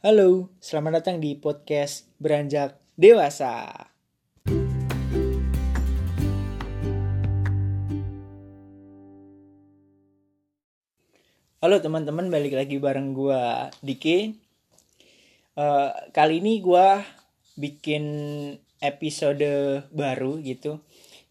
[0.00, 3.68] Halo, selamat datang di podcast Beranjak Dewasa.
[11.60, 14.40] Halo teman-teman, balik lagi bareng gua Diki.
[15.60, 17.04] Eh, kali ini gua
[17.60, 18.04] bikin
[18.80, 20.80] episode baru gitu.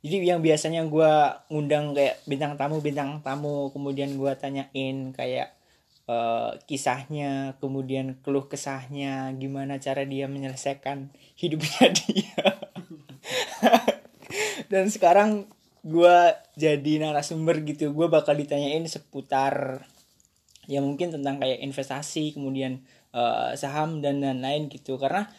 [0.05, 5.57] Jadi yang biasanya gua ngundang kayak bintang tamu bintang tamu, kemudian gua tanyain kayak
[6.09, 12.41] eh, kisahnya, kemudian keluh kesahnya, gimana cara dia menyelesaikan hidupnya dia.
[14.71, 15.49] Dan sekarang
[15.85, 19.85] gua jadi narasumber gitu, gua bakal ditanyain seputar
[20.69, 22.81] ya mungkin tentang kayak investasi kemudian
[23.13, 24.97] eh, saham dan lain-lain gitu.
[24.97, 25.29] Karena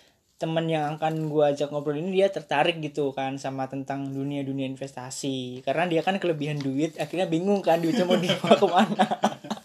[0.40, 4.66] teman yang akan gua ajak ngobrol ini dia tertarik gitu kan sama tentang dunia dunia
[4.70, 5.62] investasi.
[5.66, 9.06] Karena dia kan kelebihan duit akhirnya bingung kan duitnya mau dibawa ke mana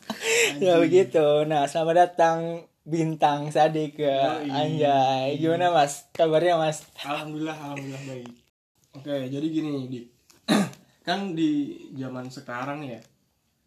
[0.63, 4.49] ya begitu nah selamat datang bintang sadik ke Yoi.
[4.49, 8.29] anjay gimana mas kabarnya mas Alhamdulillah, alhamdulillah baik.
[8.95, 9.99] Oke, jadi gini, di
[11.07, 13.01] kan di zaman sekarang ya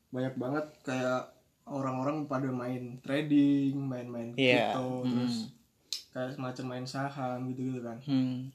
[0.09, 1.35] banyak banget kayak
[1.69, 5.11] orang-orang pada main trading, main-main Iya, crypto, mm.
[5.13, 5.35] terus
[6.15, 8.01] kayak semacam main saham gitu-gitu kan.
[8.09, 8.49] hmm.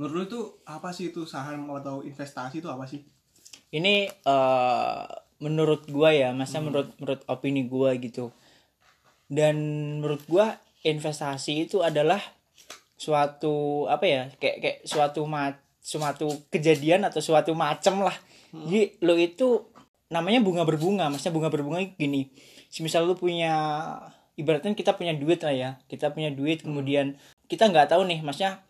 [0.00, 3.04] Menurut lu tuh apa sih itu saham atau investasi itu apa sih?
[3.74, 5.04] ini eh
[5.42, 8.30] menurut gua ya masa menurut menurut opini gua gitu.
[9.26, 9.56] Dan
[10.00, 12.20] menurut gua investasi itu adalah
[12.94, 15.52] suatu apa ya kayak kayak suatu ma
[15.84, 18.16] suatu kejadian atau suatu macam lah.
[18.54, 19.66] Jadi lo itu
[20.12, 21.10] namanya bunga berbunga.
[21.10, 22.30] Maksudnya bunga berbunga gini
[22.82, 23.54] misal lu punya
[24.34, 25.70] ibaratnya kita punya duit lah ya.
[25.86, 27.14] Kita punya duit kemudian
[27.46, 28.64] kita nggak tahu nih maksudnya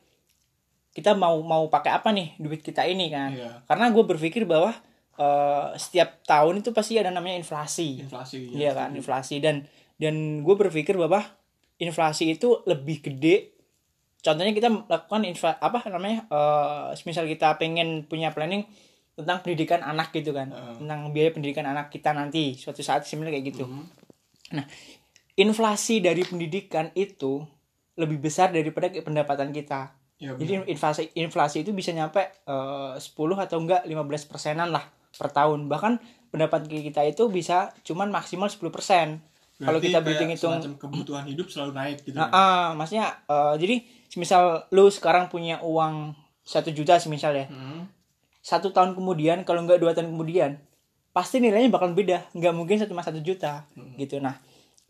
[0.94, 3.30] kita mau mau pakai apa nih duit kita ini kan.
[3.32, 3.52] Iya.
[3.66, 4.74] karena gue berpikir bahwa
[5.18, 8.02] eh, setiap tahun itu pasti ada namanya inflasi.
[8.02, 8.50] Inflasi.
[8.54, 9.38] Iya kan inflasi.
[9.38, 11.22] Dan dan gue berpikir bahwa
[11.78, 13.54] inflasi itu lebih gede.
[14.24, 18.64] Contohnya kita melakukan infa, apa namanya eh misal kita pengen punya planning
[19.14, 20.50] tentang pendidikan anak gitu kan.
[20.50, 20.74] Heeh.
[20.82, 23.64] tentang biaya pendidikan anak kita nanti suatu saat sebenarnya kayak gitu.
[23.68, 23.84] Mhm.
[24.54, 24.66] nah
[25.34, 27.42] inflasi dari pendidikan itu
[27.98, 29.94] lebih besar daripada pendapatan kita.
[30.18, 33.02] Ya, jadi inflasi inflasi itu bisa nyampe eh, 10
[33.38, 35.98] atau enggak 15 persenan lah per tahun bahkan
[36.28, 39.22] pendapatan kita itu bisa cuman maksimal 10 persen
[39.54, 42.18] kalau Berarti kita berhitung-hitung semacam kebutuhan hidup selalu naik gitu.
[42.18, 42.34] Nah, kan?
[42.34, 43.76] ah, maksudnya eh, jadi
[44.14, 46.10] misal lu sekarang punya uang
[46.42, 47.86] satu juta semisal ya Mhm.
[48.40, 50.58] satu tahun kemudian kalau nggak dua tahun kemudian
[51.10, 53.94] pasti nilainya bakal beda nggak mungkin satu satu juta Hmm.
[53.94, 54.36] gitu nah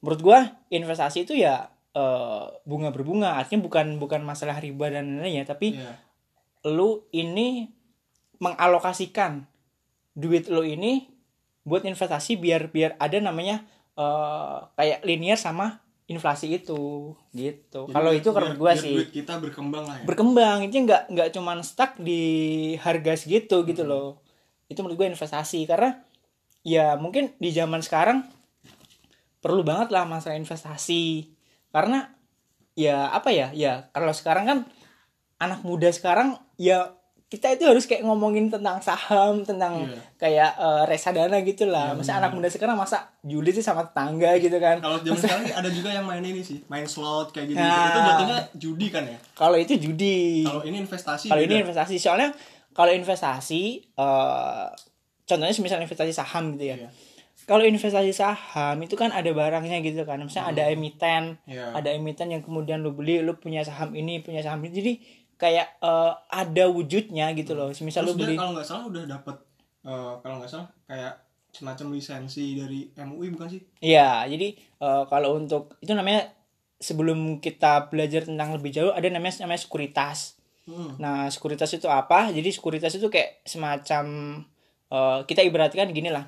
[0.01, 5.41] menurut gua investasi itu ya eh, bunga berbunga artinya bukan bukan masalah riba dan lain-lain
[5.41, 5.93] ya tapi Iya.
[6.67, 7.69] lu ini
[8.41, 9.47] mengalokasikan
[10.15, 11.11] duit lu ini
[11.63, 13.63] buat investasi biar biar ada namanya
[13.95, 17.89] eh, kayak linear sama inflasi itu gitu.
[17.89, 20.05] Kalau itu kalau gua biar sih duit kita berkembang lah ya.
[20.05, 22.23] berkembang itu nggak nggak cuman stuck di
[22.77, 23.91] harga segitu gitu Hmm.
[23.91, 24.09] loh.
[24.69, 26.01] Itu menurut gue investasi karena
[26.61, 28.25] ya mungkin di zaman sekarang
[29.41, 31.29] perlu banget lah masalah investasi
[31.69, 32.09] karena
[32.73, 34.59] ya apa ya ya kalau sekarang kan
[35.37, 36.97] anak muda sekarang ya
[37.35, 39.99] kita itu harus kayak ngomongin tentang saham tentang Iya.
[40.17, 44.39] kayak eh, reksadana gitu lah Iya, masa anak muda sekarang masa judi sih sama tetangga
[44.39, 47.59] gitu kan Kalau zaman sekarang ada juga yang main ini sih, main slot kayak gitu.
[47.59, 47.85] Nah.
[47.85, 49.19] Itu jatuhnya judi kan ya.
[49.33, 51.27] kalau itu judi Kalau ini investasi.
[51.27, 52.31] kalau ini investasi soalnya
[52.71, 53.63] kalau investasi
[53.95, 54.67] eh
[55.25, 56.89] contohnya misalnya investasi saham gitu ya Iya.
[57.45, 61.73] kalau investasi saham itu kan ada barangnya gitu kan misalnya ada emiten Iya.
[61.73, 64.93] ada emiten yang kemudian lu beli lu punya saham ini punya saham ini jadi
[65.37, 69.05] kayak eh, ada wujudnya gitu loh misal lu Terus dia beli kalau nggak salah udah
[69.07, 69.37] dapat
[69.85, 71.25] eh, kalau nggak salah kayak
[71.55, 73.63] semacam lisensi dari MUI bukan sih?
[73.79, 76.35] Iya, jadi eh, kalau untuk itu namanya
[76.83, 80.35] sebelum kita belajar tentang lebih jauh ada namanya namanya sekuritas.
[80.67, 80.99] Hmm.
[80.99, 82.35] Nah, sekuritas itu apa?
[82.35, 84.05] Jadi sekuritas itu kayak semacam
[84.91, 86.27] eh, kita ibaratkan gini lah.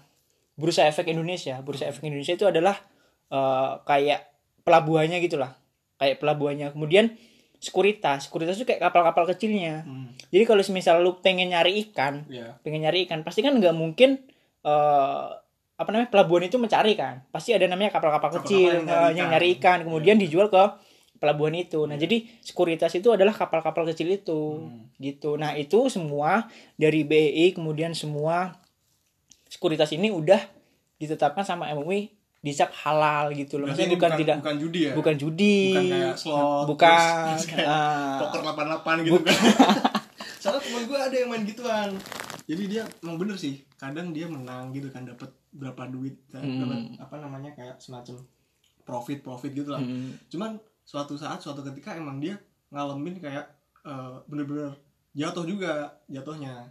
[0.56, 1.59] Bursa Efek Indonesia.
[1.61, 2.78] Bursa Efek Indonesia itu adalah
[3.34, 4.31] eh, kayak
[4.62, 5.59] pelabuhannya gitu lah.
[5.99, 6.71] Kayak pelabuhannya.
[6.71, 7.19] Kemudian
[7.58, 8.28] sekuritas.
[8.28, 9.82] Sekuritas itu kayak kapal-kapal kecilnya.
[9.84, 10.12] Hmm.
[10.30, 12.56] Jadi kalau misal lu pengen nyari ikan, Iya.
[12.60, 14.20] pengen nyari ikan, pasti kan nggak mungkin
[14.66, 15.26] eh,
[15.76, 17.22] apa namanya pelabuhan itu mencari kan.
[17.30, 19.32] Pasti ada namanya kapal-kapal kecil yang eh, nyari yang ikan.
[19.32, 20.62] nyari ikan, kemudian dijual ke
[21.16, 21.84] pelabuhan itu.
[21.88, 24.66] Nah, jadi sekuritas itu adalah kapal-kapal kecil itu.
[24.68, 24.88] Hmm.
[25.00, 25.36] Gitu.
[25.41, 28.56] Nah, itu semua dari BEI kemudian semua
[29.48, 30.41] sekuritas ini udah
[30.97, 32.16] ditetapkan sama MUI
[32.47, 33.66] dicap halal gitu loh.
[33.66, 34.93] Maksudnya bukan, tidak bukan judi ya?
[34.95, 35.59] bukan judi.
[35.75, 37.25] Bukan kayak slot, Bukan.
[37.34, 39.39] terus kayak ah, poker 88 gitu kan.
[40.47, 41.91] Soalnya temen gue ada yang main gituan.
[42.47, 46.63] Jadi dia emang bener sih, kadang dia menang gitu kan dapat berapa duit, Hmm.
[46.63, 48.22] dapat apa namanya kayak semacam
[48.87, 49.83] profit profit gitu lah.
[49.83, 50.15] Hmm.
[50.31, 50.54] Cuman
[50.87, 52.39] suatu saat suatu ketika emang dia
[52.71, 53.51] ngalamin kayak
[53.83, 54.71] eh, bener-bener
[55.19, 56.71] jatuh juga jatuhnya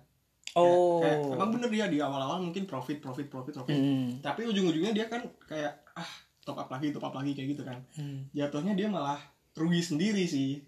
[0.55, 1.03] oh.
[1.03, 3.75] kayak, emang bener dia di awal-awal mungkin profit profit profit profit.
[3.75, 6.09] Hmm, tapi ujung-ujungnya dia kan kayak ah
[6.41, 7.79] top up lagi top up lagi kayak gitu kan.
[7.95, 8.25] Hmm.
[8.31, 9.19] jatuhnya dia malah
[9.55, 10.63] rugi sendiri sih.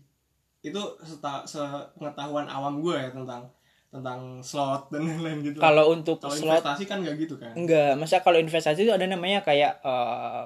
[0.62, 3.48] Itu seta, sepengetahuan awam gue ya tentang
[3.88, 5.58] tentang slot dan lain-lain gitu.
[5.64, 7.56] Kalau untuk kalau slot investasi kan nggak gitu kan.
[7.56, 10.44] Enggak masa kalau investasi itu ada namanya kayak eh,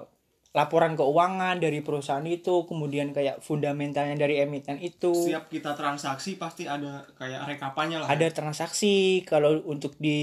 [0.51, 5.15] laporan keuangan dari perusahaan itu kemudian kayak fundamentalnya dari emiten itu.
[5.15, 10.19] Setiap kita transaksi pasti ada kayak rekapannya lah ada transaksi kalau untuk di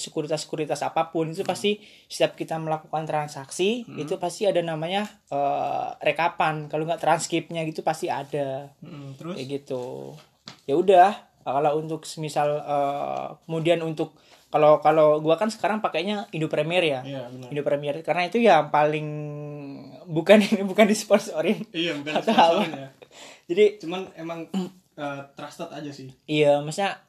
[0.00, 1.76] sekuritas-sekuritas apa pun itu pasti
[2.08, 6.72] setiap kita melakukan transaksi itu pasti ada namanya eh, rekapan.
[6.72, 8.72] Kalau nggak transkripnya gitu pasti ada.
[8.80, 9.36] Mm, terus?
[9.36, 10.16] Kayak gitu.
[10.64, 11.10] Ya udah
[11.44, 14.16] kalau untuk semisal eh, kemudian untuk
[14.50, 17.00] kalau kalau gua kan sekarang pakainya Indo Premier ya.
[17.04, 19.06] Iya Indo Premier karena itu ya paling
[20.10, 22.88] bukan ini bukan disponsorin iya bukan Atau sponsorin ya
[23.50, 24.46] jadi cuman emang
[24.98, 27.02] eh, trusted aja sih Iya, maksudnya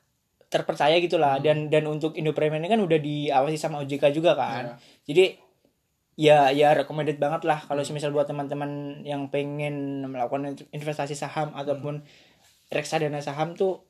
[0.52, 4.36] terpercaya gitu lah dan dan untuk Indo Premier ini kan udah diawasi sama OJK juga
[4.36, 4.76] kan.
[4.76, 4.76] Iya.
[5.08, 5.26] Jadi
[6.20, 12.04] ya ya recommended banget lah kalau misal buat teman-teman yang pengen melakukan investasi saham ataupun
[12.68, 13.88] reksadana saham tuh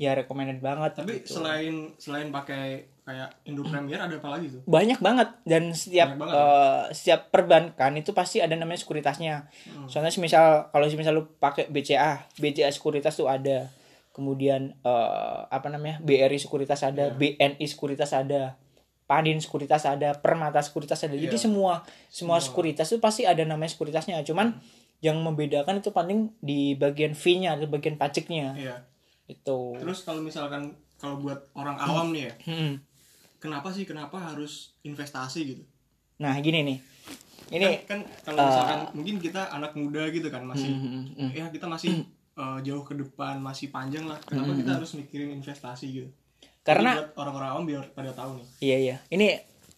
[0.00, 0.96] ya recommended banget.
[0.96, 1.38] tapi gitu.
[1.38, 6.20] selain selain pakai kayak Indo Premier ada apa lagi tuh banyak banget dan setiap Banyak
[6.20, 9.48] banget eh, setiap perbankan itu pasti ada namanya sekuritasnya.
[9.64, 9.88] Hmm.
[9.88, 13.72] Soalnya misal kalau misal lu pakai BCA, BCA sekuritas tuh ada.
[14.12, 15.96] Kemudian eh, apa namanya?
[16.00, 17.16] BRI sekuritas ada, Iya.
[17.16, 18.60] BNI sekuritas ada.
[19.02, 21.14] Padin sekuritas ada, Permata sekuritas ada.
[21.14, 21.40] Jadi Iya.
[21.40, 22.44] semua semua Semua.
[22.44, 24.20] sekuritas itu pasti ada namanya sekuritasnya.
[24.20, 24.52] Cuman
[24.98, 28.52] yang membedakan itu paling di bagian fee-nya atau bagian pajaknya.
[28.52, 28.76] iya
[29.24, 29.78] Itu.
[29.78, 32.72] terus kalau misalkan kalau buat orang awam nih ya Hmm.
[33.38, 35.64] Kenapa sih kenapa harus investasi gitu
[36.18, 36.78] Nah, gini nih.
[37.48, 41.30] Ini kan, kan kalau misalkan mungkin kita anak muda gitu kan masih Hmm, hmm, hmm.
[41.32, 42.04] ya kita masih
[42.34, 46.08] eh, jauh ke depan masih panjang lah kenapa kita harus mikirin investasi gitu
[46.60, 48.96] Karena- Jadi buat orang-orang awam biar pada tahu nih Iya iya.
[49.08, 49.26] Ini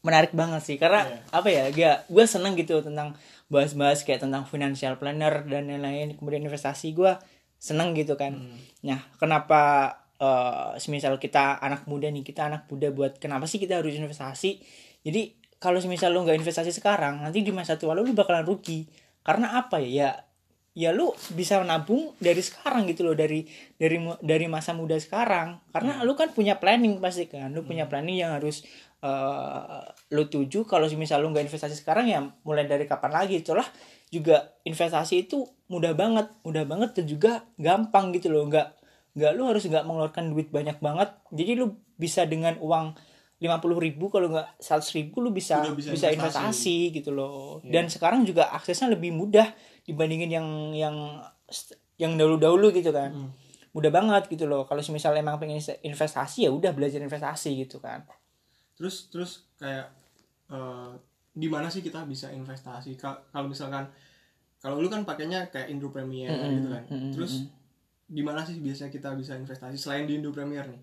[0.01, 1.19] menarik banget sih karena Iya.
[1.31, 1.65] apa ya?
[1.71, 3.15] Gak, gue seneng gitu tentang
[3.47, 6.17] bahas-bahas kayak tentang financial planner dan lain-lain.
[6.17, 7.12] Kemudian investasi gue
[7.57, 8.33] seneng gitu kan.
[8.81, 13.81] Nah, kenapa eh, semisal kita anak muda nih, kita anak muda buat kenapa sih kita
[13.81, 14.61] harus investasi?
[15.01, 18.89] Jadi kalau semisal lu nggak investasi sekarang, nanti di masa tua lu lu bakalan rugi.
[19.25, 19.89] Karena apa ya?
[19.89, 20.11] Ya
[20.71, 23.43] ya lu bisa nabung dari sekarang gitu loh dari
[23.77, 25.61] dari dari masa muda sekarang.
[25.75, 27.53] Karena lu kan punya planning pasti kan.
[27.53, 28.65] Lu punya planning yang harus
[29.05, 29.85] eh,
[30.17, 30.65] lu tuju.
[30.65, 33.45] Kalau misal lu nggak investasi sekarang ya mulai dari kapan lagi?
[33.45, 33.67] Itulah
[34.09, 36.33] juga investasi itu mudah banget.
[36.47, 38.49] Mudah banget dan juga gampang gitu loh.
[38.49, 38.80] Nggak
[39.15, 41.11] nggak lu harus nggak mengeluarkan duit banyak banget.
[41.31, 41.67] Jadi lu
[41.99, 42.95] bisa dengan uang
[43.41, 46.45] lima puluh ribu kalau nggak seratus ribu lu bisa Udah bisa bisa, investasi.
[46.45, 47.65] investasi gitu loh.
[47.65, 49.49] Dan sekarang juga aksesnya lebih mudah
[49.89, 50.97] dibandingin yang yang
[51.97, 53.12] yang dahulu-dahulu gitu kan.
[53.12, 53.33] Hmm.
[53.71, 54.67] mudah banget gitu loh.
[54.67, 58.03] Kalau misal emang pengen investasi ya udah belajar investasi gitu kan.
[58.75, 59.95] Terus terus kayak
[60.51, 60.91] eh,
[61.31, 62.99] di mana sih kita bisa investasi?
[62.99, 63.87] Ka- kalau misalkan
[64.59, 66.83] kalau lu kan pakainya kayak Indo Premier gitu kan.
[67.15, 67.47] terus
[68.11, 70.83] di mana sih biasanya kita bisa investasi selain di Indo Premier nih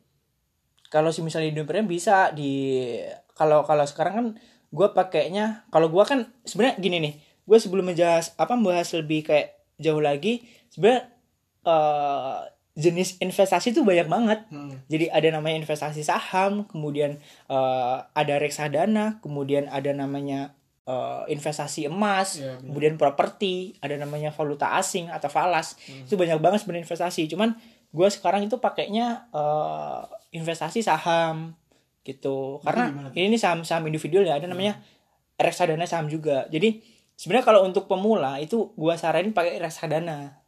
[0.87, 2.95] kalau si misalnya di Premier bisa di
[3.35, 4.27] kalau kalau sekarang kan
[4.67, 7.13] gue pakainya kalau gue kan sebenarnya gini nih
[7.43, 11.11] gue sebelum menjahas apa membahas lebih kayak jauh lagi sebenarnya
[11.67, 12.39] eh,
[12.77, 14.79] jenis investasi itu banyak banget Hmm.
[14.87, 20.56] jadi ada namanya investasi saham kemudian eh, ada reksadana kemudian ada namanya
[20.87, 22.63] eh, investasi emas Iya, benar.
[22.63, 25.75] kemudian properti ada namanya valuta asing atau falas.
[26.07, 27.27] Itu banyak banget sebenarnya investasi.
[27.27, 27.59] Cuman
[27.91, 30.01] gue sekarang itu pakainya eh,
[30.31, 31.51] investasi saham
[32.07, 32.63] gitu.
[32.63, 34.79] Karena ini saham saham individual ya ada namanya
[35.35, 36.47] reksadana saham juga.
[36.47, 36.79] Jadi
[37.19, 40.39] sebenarnya kalau untuk pemula itu gue saranin pakai reksadana.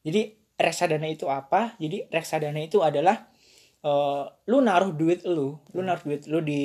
[0.00, 1.76] Jadi reksadana itu apa?
[1.76, 3.28] Jadi reksadana itu adalah
[3.84, 6.62] eh, lu naruh duit lu lu naruh duit lu di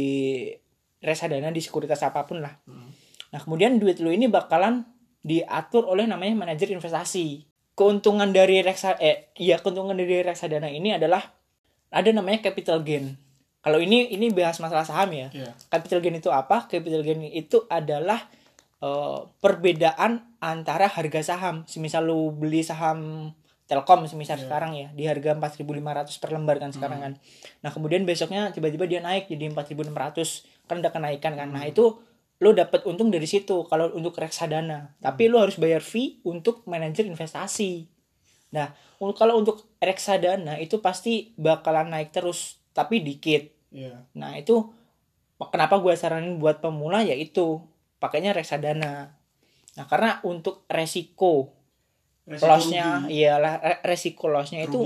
[1.00, 2.56] reksadana di sekuritas apa pun lah.
[2.68, 2.88] Hmm.
[3.30, 4.86] Nah, kemudian duit lu ini bakalan
[5.22, 7.46] diatur oleh namanya manajer investasi.
[7.78, 11.24] Keuntungan dari reksa eh iya keuntungan dari reksadana ini adalah
[11.90, 13.16] ada namanya capital gain.
[13.60, 15.28] Kalau ini ini bahas masalah saham ya.
[15.32, 15.52] Iya.
[15.72, 16.68] Capital gain itu apa?
[16.68, 18.28] Capital gain itu adalah
[18.84, 21.64] eh, perbedaan antara harga saham.
[21.68, 23.32] Semisal lu beli saham
[23.70, 27.14] Telkom semisal sekarang ya di harga 4.500 per lembar kan sekarang kan.
[27.62, 31.54] Nah, kemudian besoknya tiba-tiba dia naik jadi 4.600 kan udah kenaikan kan.
[31.54, 32.02] Nah, itu
[32.39, 34.96] lo dapat untung dari situ kalau untuk reksadana.
[35.03, 37.88] Tapi lo harus bayar fee untuk manajer investasi.
[38.55, 38.72] Nah,
[39.15, 43.51] kalau untuk reksadana itu pasti bakalan naik terus tapi dikit.
[43.75, 44.08] Iya.
[44.15, 44.72] Nah, itu
[45.51, 47.60] kenapa gue saranin buat pemula yaitu
[48.00, 49.19] pakainya reksadana.
[49.75, 51.60] Nah, karena untuk resiko
[52.29, 54.86] Resiko lossnya iyalah re- resiko lossnya itu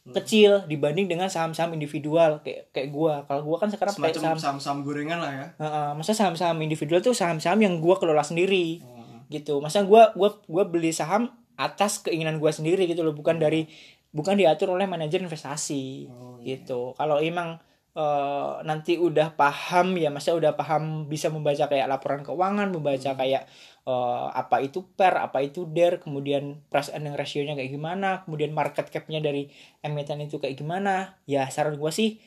[0.00, 0.16] Kerugian.
[0.16, 4.38] kecil dibanding dengan saham-saham individual kayak kayak gua kalau gua kan sekarang pakai semacam saham
[4.38, 9.28] saham-saham gorengan lah ya Heeh, masa saham-saham individual tuh saham-saham yang gua kelola sendiri Hmm.
[9.28, 13.68] gitu masa gua gua gua beli saham atas keinginan gua sendiri gitu loh bukan dari
[14.10, 16.58] bukan diatur oleh manajer investasi Oh, iya.
[16.58, 17.60] gitu kalau emang
[17.96, 23.46] eh, nanti udah paham ya masa udah paham bisa membaca kayak laporan keuangan membaca kayak
[23.86, 28.86] eh, apa itu per apa itu der kemudian price earning ratio-nya kayak gimana kemudian market
[28.90, 29.50] cap-nya dari
[29.82, 31.18] emiten itu kayak gimana.
[31.26, 32.22] Ya saran gua sih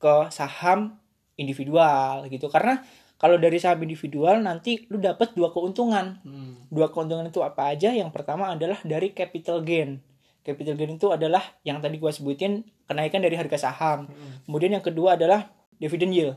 [0.00, 0.98] ke saham
[1.36, 2.48] individual gitu.
[2.52, 2.80] Karena
[3.20, 6.20] kalau dari saham individual nanti lu dapat dua keuntungan.
[6.24, 6.56] Hmm.
[6.72, 7.92] dua keuntungan itu apa aja?
[7.92, 10.00] Yang pertama adalah dari capital gain
[10.40, 14.44] capital gain itu adalah yang tadi gua sebutin kenaikan dari harga saham Hmm.
[14.44, 16.36] kemudian yang kedua adalah dividend yield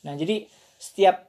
[0.00, 1.28] nah jadi setiap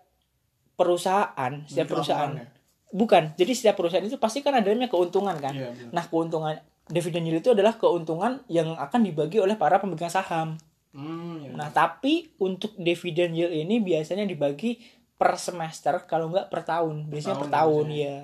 [0.74, 2.46] perusahaan setiap Bentuk perusahaan ya?
[2.89, 5.91] bukan jadi setiap perusahaan itu pasti kan adanya keuntungan kan Iya, benar.
[5.91, 6.55] nah keuntungan
[6.86, 10.58] dividend yield itu adalah keuntungan yang akan dibagi oleh para pemegang saham
[10.89, 11.53] Hmm, iya.
[11.53, 14.81] Nah, tapi untuk dividen yield ini biasanya dibagi
[15.13, 17.05] per semester kalau nggak per tahun.
[17.05, 18.10] Biasanya per tahun tahun, biasanya.
[18.10, 18.17] ya.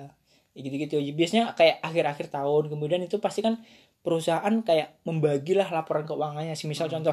[0.56, 0.96] Ya Gitu-gitu.
[1.12, 2.72] Biasanya kayak akhir-akhir tahun.
[2.72, 3.60] Kemudian itu pasti kan
[4.00, 6.56] perusahaan kayak membagilah laporan keuangannya.
[6.56, 7.12] Si misal contoh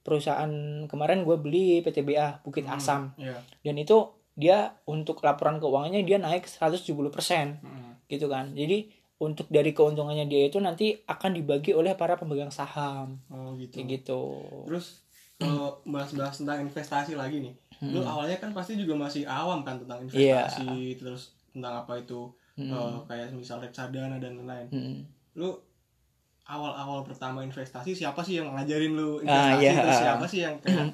[0.00, 0.48] perusahaan
[0.88, 3.36] kemarin gue beli PTBA Bukit Hmm, Asam Iya.
[3.60, 3.96] dan itu
[4.32, 8.00] dia untuk laporan keuangannya dia naik 170% Hmm.
[8.08, 8.56] gitu kan.
[8.56, 8.88] Jadi
[9.20, 13.76] untuk dari keuntungannya dia itu nanti akan dibagi oleh para pemegang saham Oh gitu.
[13.76, 14.20] kayak gitu.
[14.64, 15.04] Terus
[15.36, 20.00] kalau bahas-bahas tentang investasi lagi nih, lu awalnya kan pasti juga masih awam kan tentang
[20.00, 20.16] Hmm.
[20.16, 20.48] Iya.
[20.48, 21.22] investasi, terus
[21.52, 24.68] tentang apa itu eh, kayak misal reksadana dan lain-lain.
[24.70, 24.98] Mm.
[25.36, 25.54] Lu
[26.44, 29.62] awal-awal pertama investasi siapa sih yang ngajarin lu Ah, investasi?
[29.62, 29.72] iya.
[29.78, 30.86] Terus siapa sih yang kayak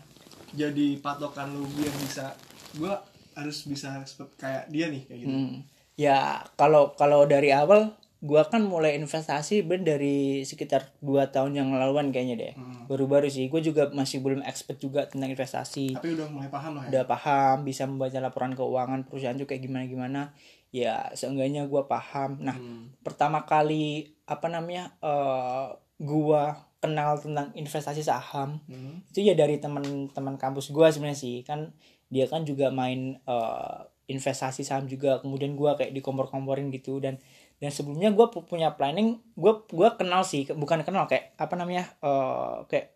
[0.53, 2.29] jadi patokan lu biar bisa
[2.77, 3.01] gua
[3.33, 5.33] harus bisa seperti kayak dia nih kayak gitu.
[5.33, 5.57] Hmm.
[5.97, 11.69] Ya kalau kalau dari awal gua kan mulai investasi ben dari sekitar dua tahun yang
[11.73, 12.53] laluan kayaknya deh.
[12.57, 12.85] Hmm.
[12.89, 13.49] Baru-baru sih.
[13.49, 15.97] Gue juga masih belum expert juga tentang investasi.
[15.97, 16.89] Tapi udah mulai paham lah ya.
[16.93, 20.33] Udah paham, bisa membaca laporan keuangan perusahaan juga kayak gimana-gimana.
[20.77, 22.37] Ya seenggaknya gua paham.
[22.45, 22.93] Nah Hmm.
[23.01, 25.67] pertama kali apa namanya eh
[25.97, 26.43] gua
[26.77, 29.01] kenal tentang investasi saham Hmm.
[29.09, 31.37] itu ya dari teman-teman kampus gua sebenarnya sih.
[31.49, 31.73] Kan
[32.13, 35.19] dia kan juga main eh, investasi saham juga.
[35.25, 37.01] Kemudian gua kayak dikompor-komporin gitu.
[37.01, 37.17] Dan
[37.57, 42.57] dan sebelumnya pu- punya planning gua gua kenal sih bukan kenal kayak apa namanya eh,
[42.69, 42.87] kayak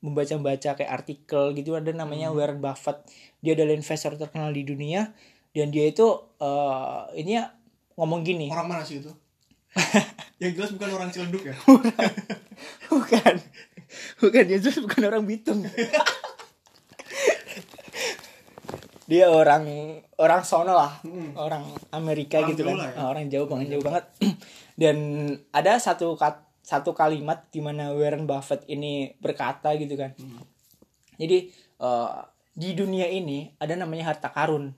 [0.00, 1.76] membaca-baca kayak artikel gitu.
[1.76, 3.04] Ada namanya Warren Buffett.
[3.44, 5.12] Dia adalah investor terkenal di dunia
[5.50, 7.50] dan dia itu eh, ini ya
[7.94, 9.10] ngomong gini Orang mana sih itu?
[10.42, 11.54] yang jelas bukan orang Ciledug ya.
[12.90, 13.34] bukan
[14.18, 15.62] bukan dia justru bukan orang Bitung
[19.04, 19.66] dia orang
[20.16, 21.34] orang sono lah Hmm.
[21.34, 22.90] orang Amerika Orang gitu kan ya.
[22.94, 24.04] Ah, orang jauh banget jauh banget
[24.80, 24.96] dan
[25.50, 30.42] ada satu kat, satu kalimat di mana Warren Buffett ini berkata gitu kan Hmm.
[31.16, 32.10] jadi eh,
[32.52, 34.74] di dunia ini ada namanya harta karun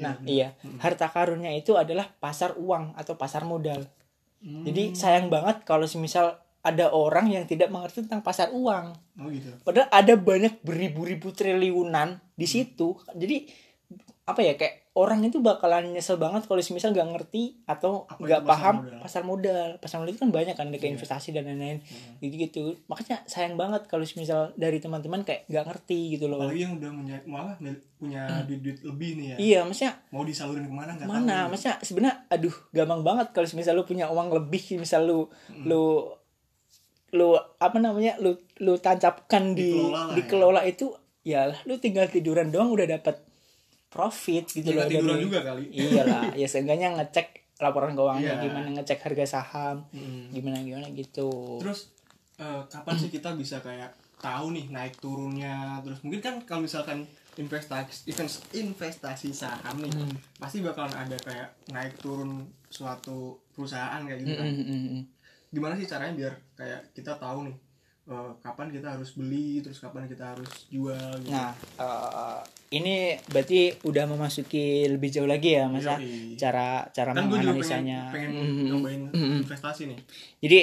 [0.00, 3.84] nah iya harta karunnya itu adalah pasar uang atau pasar modal
[4.40, 4.64] Hmm.
[4.64, 8.92] jadi sayang banget kalau semisal ada orang yang tidak mengerti tentang pasar uang.
[9.16, 9.48] Oh gitu.
[9.64, 13.00] Padahal ada banyak beribu-ribu triliunan di situ.
[13.16, 13.48] Jadi
[14.30, 18.74] apa ya kayak orang itu bakalan nyesel banget kalau semisal nggak ngerti atau nggak paham
[18.82, 18.98] modal?
[19.00, 19.68] pasar modal.
[19.76, 20.92] Pasar modal itu kan banyak kan kayak Iya.
[20.92, 21.78] investasi dan lain-lain.
[21.78, 22.18] Hmm.
[22.18, 22.74] Gitu-gitu.
[22.86, 26.42] Makanya sayang banget kalau semisal dari teman-teman kayak nggak ngerti gitu loh.
[26.42, 29.36] Apalagi yang udah punya malah mil- punya duit-duit lebih nih ya.
[29.38, 31.12] Iya, maksudnya Mau disalurin ke mana nggak tahu.
[31.12, 35.64] mana maksudnya sebenarnya aduh gampang banget kalau misal lu punya uang lebih misal lu Hmm.
[35.64, 35.82] lu
[37.10, 40.14] lu apa namanya lu lu tancapkan di Dikelola ya.
[40.14, 40.86] dikelola itu
[41.22, 43.18] ya lu tinggal tiduran doang udah dapat
[43.90, 45.66] profit gitu loh tiduran juga kali.
[45.68, 47.28] iyalah ya seenggaknya ngecek
[47.58, 48.42] laporan keuangannya Iya.
[48.42, 50.30] gimana ngecek harga saham Hmm.
[50.30, 51.90] gimana gimana gitu Terus
[52.36, 57.04] eh, kapan sih kita bisa kayak tahu nih naik turunnya terus mungkin kan kalau misalkan
[57.34, 60.14] investasi invest- investasi saham nih Hmm.
[60.36, 63.18] pasti bakalan ada kayak naik turun suatu
[63.50, 64.46] perusahaan kayak gitu kan.
[64.46, 65.02] Mm, mm, mm, mm.
[65.50, 67.56] Gimana sih caranya biar kayak kita tahu nih
[68.08, 71.32] eh, kapan kita harus beli terus kapan kita harus jual gitu.
[71.34, 72.40] Nah, eh,
[72.70, 75.98] ini berarti udah memasuki lebih jauh lagi ya, Mas ya?
[76.38, 78.00] Cara cara kan juga pengen, menganalisanya.
[78.14, 78.66] pengen Mhm.
[78.70, 79.38] nyobain Mhm.
[79.44, 79.98] investasi nih.
[80.40, 80.60] Jadi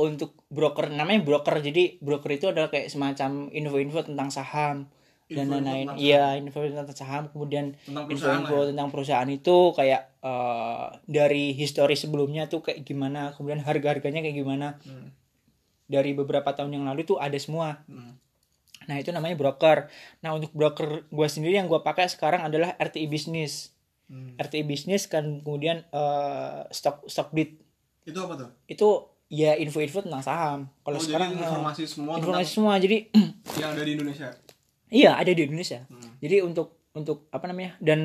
[0.00, 1.60] untuk broker namanya broker.
[1.60, 4.88] Jadi broker itu adalah kayak semacam info-info tentang saham
[5.30, 5.94] dan lain-lain.
[5.94, 8.68] Iya, info tentang saham kemudian info-info ya.
[8.74, 14.80] tentang perusahaan itu kayak eh, dari histori sebelumnya tuh kayak gimana, kemudian harga-harganya kayak gimana.
[14.82, 15.12] Hmm.
[15.90, 17.82] Dari beberapa tahun yang lalu tuh ada semua.
[17.90, 18.14] Hmm.
[18.86, 19.90] Nah, itu namanya broker.
[20.22, 23.74] Nah, untuk broker gua sendiri yang gua pakai sekarang adalah RTI Business.
[24.06, 24.38] Hmm.
[24.38, 27.58] RTI Business kan kemudian eh, stock Stockbit.
[28.00, 28.88] itu apa tuh itu
[29.30, 32.96] ya info-info tentang saham kalau oh, sekarang jadi eh, informasi semua informasi tentang semua jadi
[33.62, 34.28] yang ada di Indonesia
[34.90, 36.10] iya ada di Indonesia Hmm.
[36.18, 38.00] jadi untuk untuk apa namanya dan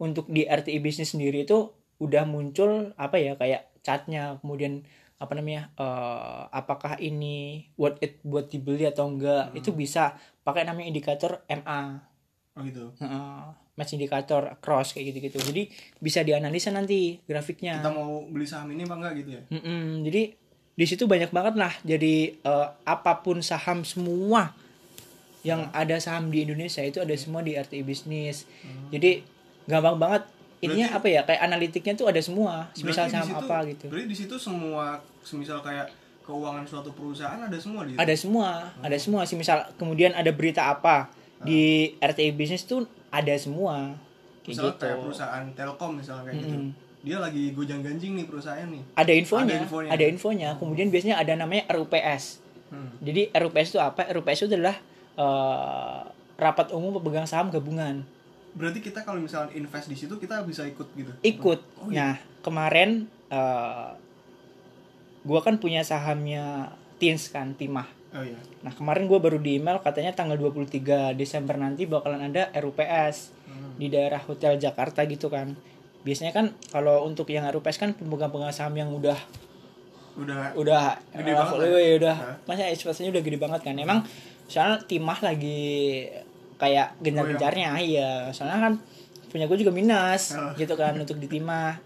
[0.00, 1.68] untuk di RTI bisnis sendiri itu
[2.00, 4.82] udah muncul apa ya kayak catnya kemudian
[5.22, 9.54] apa namanya eh, apakah ini worth it buat dibeli atau enggak.
[9.54, 9.58] Hmm.
[9.62, 12.02] itu bisa pakai namanya indikator MA
[12.58, 12.90] oh gitu.
[12.98, 13.40] Heeh,
[13.78, 15.38] match indikator cross kayak gitu-gitu.
[15.38, 15.70] Jadi
[16.02, 17.78] bisa dianalisa nanti grafiknya.
[17.78, 19.42] Kita mau beli saham ini apa enggak gitu ya?
[19.54, 20.22] Mm-mm, jadi
[20.72, 21.72] di situ banyak banget lah.
[21.86, 24.52] Jadi eh, apa pun saham semua
[25.42, 28.46] yang ada saham di Indonesia itu ada semua di RTI bisnis.
[28.94, 29.22] Jadi
[29.66, 30.22] gampang banget
[30.62, 31.20] ininya apa ya?
[31.22, 33.84] Kayak analitiknya tuh ada semua misal Berarti di saham situ- apa gitu.
[33.90, 34.84] berarti di situ semua
[35.20, 35.86] semisal kayak
[36.22, 39.26] keuangan suatu perusahaan ada semua di ada semua ada semua.
[39.26, 41.10] Sih misal kemudian ada berita apa
[41.42, 43.98] di RTI bisnis tuh ada semua.
[44.40, 44.80] Kayak misalnya gitu.
[44.80, 46.56] kayak perusahaan Telkom misalnya kayak gitu.
[47.02, 48.82] Dia lagi gojang ganjing nih perusahaan nih.
[48.94, 49.90] Ada infonya Ada infonya.
[49.90, 50.50] ada infonya.
[50.56, 52.38] Kemudian biasanya ada namanya RUPS
[52.70, 53.02] hmm.
[53.02, 54.06] Jadi RUPS itu apa?
[54.08, 54.78] RUPS itu adalah
[55.18, 56.00] eh,
[56.38, 58.06] rapat umum pemegang saham gabungan.
[58.52, 61.60] Berarti kita kalau misalnya invest di situ kita bisa ikut gitu Ikut.
[61.78, 61.96] Oh, iya.
[61.96, 62.90] Nah, kemarin
[63.28, 63.88] eh
[65.22, 67.86] gua kan punya sahamnya Tins kan, Timah.
[68.12, 70.78] oh iya Nah, kemarin gua baru di email katanya tanggal 23
[71.12, 73.76] Desember nanti bakalan ada RUPS Hmm.
[73.76, 75.52] di daerah Hotel Jakarta gitu kan.
[76.02, 79.16] Biasanya kan kalau untuk yang RUPS kan pemegang-pemegang saham yang udah
[80.12, 81.78] udah udah Gede eh, banget ya.
[81.78, 82.36] iya, udah Hah?
[82.44, 84.04] masa ekspektasinya udah gede banget kan emang
[84.44, 86.04] soalnya timah lagi
[86.62, 88.74] kayak gencar-gencarnya iya soalnya kan
[89.26, 90.54] punya gue juga minus Oh.
[90.54, 91.82] gitu kan untuk di timah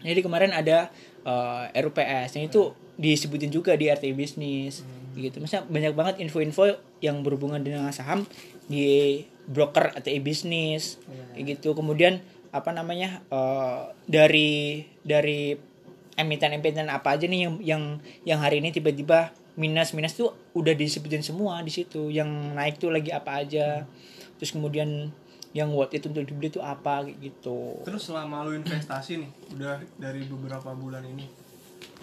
[0.00, 0.86] jadi kemarin ada
[1.20, 5.18] eh, RUPS yang itu disebutin juga di RTI bisnis Hmm.
[5.18, 6.70] gitu maksudnya banyak banget info-info
[7.00, 8.22] yang berhubungan dengan saham
[8.64, 11.24] di broker RTI bisnis Iya.
[11.32, 14.52] kayak gitu kemudian apa namanya eh, dari
[15.02, 15.56] dari
[16.14, 17.82] emiten-emiten apa aja nih yang yang
[18.22, 22.12] yang hari ini tiba-tiba minus minus tuh udah disebutin semua di situ.
[22.12, 23.84] Yang naik tuh lagi apa aja.
[24.36, 25.10] Terus kemudian
[25.56, 27.80] yang worth it untuk dibeli tuh apa gitu.
[27.82, 31.24] Terus selama lu investasi nih udah dari beberapa bulan ini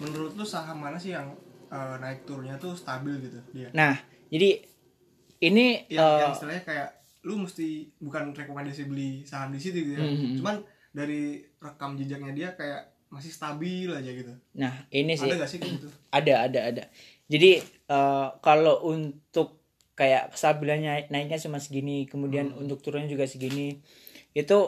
[0.02, 1.30] menurut lu saham mana sih yang
[1.70, 3.70] eh, naik turunnya tuh stabil gitu dia?
[3.70, 3.94] Nah
[4.26, 4.58] jadi
[5.42, 6.88] ini yang, eh, yang istilahnya kayak
[7.24, 10.04] lu mesti bukan rekomendasi beli saham di situ gitu ya.
[10.04, 10.42] Mhm.
[10.42, 10.56] cuman
[10.94, 14.34] dari rekam jejaknya dia kayak masih stabil aja gitu.
[14.58, 15.30] Nah ini sih.
[15.30, 15.86] ada gak sih gitu?
[16.10, 16.84] Ada ada ada.
[17.30, 19.62] Jadi eh, kalau untuk
[19.94, 23.78] kayak kestabilannya naiknya cuma segini kemudian untuk turunnya juga segini
[24.34, 24.58] itu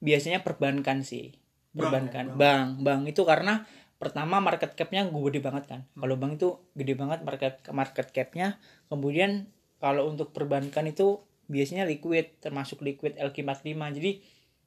[0.00, 1.36] biasanya perbankan sih.
[1.76, 2.24] Bank ya, perbankan.
[2.32, 2.40] bank.
[2.40, 2.68] bank.
[2.80, 3.54] Bank itu karena
[4.00, 5.80] pertama market capnya gede banget kan.
[5.92, 8.56] Kalau bank itu gede banget market market capnya.
[8.88, 9.52] Kemudian
[9.84, 14.10] kalau untuk perbankan itu biasanya liquid termasuk liquid LQ45 jadi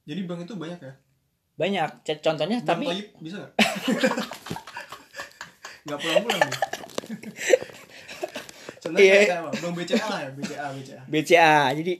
[0.06, 0.94] jadi bank itu banyak ya
[1.58, 3.52] banyak C- contohnya bank tapi toyib bisa nggak
[5.84, 6.52] nggak pulang-pulang nih
[8.78, 9.40] contohnya Iya.
[9.40, 11.54] apa bank BCA lah ya BCA BCA BCA.
[11.74, 11.92] Jadi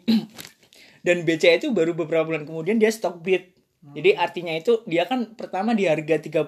[1.07, 3.57] dan BCA itu baru beberapa bulan kemudian dia stock bid.
[3.81, 6.45] Jadi artinya itu dia kan pertama di harga 32.000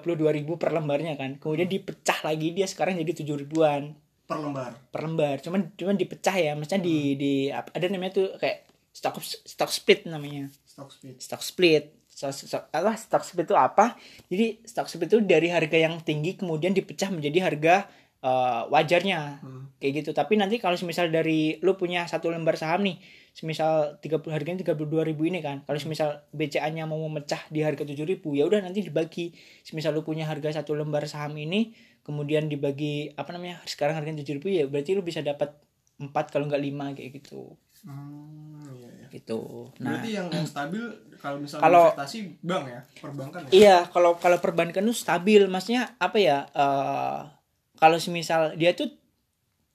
[0.53, 1.35] per lembarnya kan.
[1.35, 5.35] Kemudian dipecah lagi dia sekarang jadi 7 ribuan per lembar per lembar.
[5.39, 6.51] Cuman cuman dipecah ya.
[6.53, 10.49] Maksudnya di di apa- ada namanya tuh kayak stock stock split namanya.
[10.61, 12.00] stock speed Stock split.
[12.21, 13.97] Stock, stock, apa stock split itu apa?
[14.29, 17.75] Jadi stock split itu dari harga yang tinggi kemudian dipecah menjadi harga
[18.21, 19.73] eh, wajarnya Hmm.
[19.81, 23.01] kayak gitu tapi nanti kalau semisal dari lu punya satu lembar saham nih
[23.33, 27.81] semisal 30 harganya 32.000 ribu ini kan kalau semisal BCA nya mau memecah di harga
[27.81, 29.33] 7.000 ribu ya udah nanti dibagi
[29.65, 31.73] semisal lu punya harga satu lembar saham ini
[32.05, 35.57] kemudian dibagi apa namanya sekarang harganya 7.000 ribu ya berarti lu bisa dapat
[35.97, 39.00] 4 kalau nggak 5 kayak gitu Hmm, iya, iya.
[39.11, 40.81] Gitu nah Berarti yang, yang stabil
[41.17, 43.51] kalau misalnya Kalau- investasi bank ya, perbankan ya.
[43.53, 46.49] Iya, kalau kalau perbankan tuh stabil, maksudnya apa ya?
[46.49, 47.19] eh
[47.77, 48.89] kalau semisal dia tuh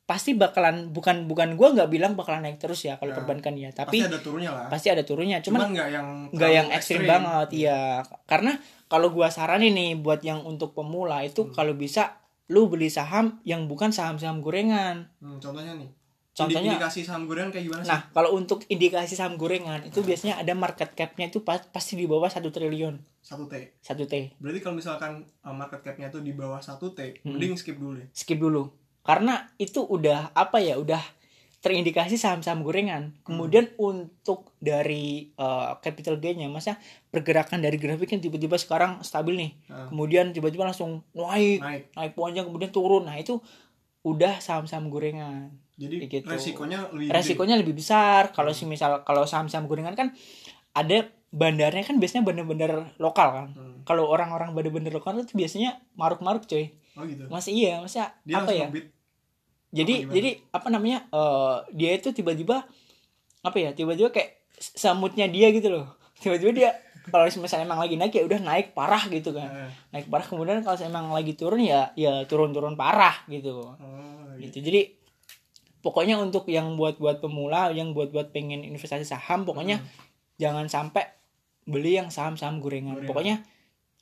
[0.02, 3.70] pasti bakalan bukan bukan gua nggak bilang bakalan naik terus ya kalau Ya, perbankan ya,
[3.70, 4.66] Pasti tapi ada turunnya lah.
[4.66, 5.38] pasti ada turunnya.
[5.38, 8.02] Cuman nggak yang nggak yang ekstrim banget, iya.
[8.24, 8.54] Karena
[8.86, 13.66] kalau gua saranin nih buat yang untuk pemula itu kalau bisa lu beli saham yang
[13.66, 15.10] bukan saham-saham gorengan.
[15.18, 15.90] Hmm, contohnya nih.
[16.36, 17.88] Contohnya- indikasi saham gorengan kayak gimana sih?
[17.88, 22.04] Nah, kalau untuk indikasi saham gorengan itu biasanya ada market cap-nya itu pas- pasti di
[22.04, 23.72] bawah satu triliun, Satu T.
[23.78, 24.36] satu T.
[24.36, 27.34] Berarti kalau misalkan uh, market cap-nya tuh di bawah satu T, Hmm.
[27.34, 28.06] mending skip dulu ya.
[28.12, 28.68] skip dulu
[29.00, 30.98] karena itu udah apa ya udah
[31.58, 39.00] terindikasi saham-saham gorengan kemudian untuk dari uh, capital gain-nya masa pergerakan dari grafiknya tiba-tiba sekarang
[39.00, 41.82] stabil nih Nah, kemudian tiba-tiba langsung naik naik.
[41.92, 43.42] naik panjang kemudian turun nah itu
[44.02, 46.24] udah saham-saham gorengan Jadi gitu.
[46.24, 47.16] resikonya lebih gede.
[47.20, 48.32] resikonya lebih besar.
[48.32, 50.08] Kalau si misal kalau saham-saham gorengan kan
[50.72, 53.46] ada bandarnya kan biasanya bandar-bandar lokal kan.
[53.52, 53.76] Hmm.
[53.84, 56.72] kalau orang-orang bandar-bandar lokal itu biasanya maruk-maruk coy.
[56.96, 57.28] Oh gitu.
[57.28, 58.72] Masih iya masa dia apa ya?
[58.72, 58.96] ngebit
[59.76, 60.14] jadi gimana?
[60.16, 62.64] jadi apa namanya eh dia itu tiba-tiba
[63.44, 65.86] apa ya tiba-tiba kayak samutnya dia gitu loh.
[66.22, 66.70] Tiba-tiba dia
[67.12, 69.68] kalau misalnya emang lagi naik ya udah naik parah gitu kan.
[69.68, 73.76] Eh, naik parah kemudian kalau emang lagi turun ya ya turun-turun parah gitu.
[73.76, 74.48] Oh gitu.
[74.48, 74.58] gitu.
[74.72, 74.80] Jadi
[75.86, 79.78] pokoknya untuk yang buat-buat pemula yang buat-buat pengen investasi saham pokoknya
[80.34, 81.06] jangan sampai
[81.62, 82.98] beli yang saham-saham gorengan.
[82.98, 83.06] Gorengan.
[83.06, 83.34] pokoknya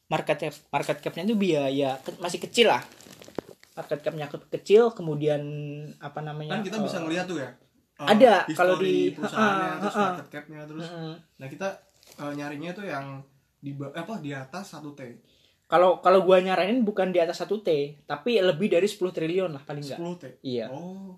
[0.09, 2.81] market cap market capnya itu biaya ya ke- masih kecil lah.
[3.75, 5.43] Market capnya ke- kecil kemudian
[5.99, 7.51] apa namanya kan kita bisa eh, ngeliat tuh ya
[7.95, 10.07] eh, ada, kalau di- perusahaannya ha-ha, terus ha-ha.
[10.09, 10.87] market capnya terus.
[10.89, 11.13] mm-mm.
[11.37, 11.69] nah kita
[12.17, 13.07] eh, nyarinya tuh yang
[13.59, 15.01] di apa di atas satu t.
[15.65, 17.69] Kalau kalau gua nyaranin bukan di atas 1 T
[18.05, 20.25] tapi lebih dari 10 triliun lah paling enggak 10 t?
[20.45, 20.69] Iya.
[20.69, 21.17] Oh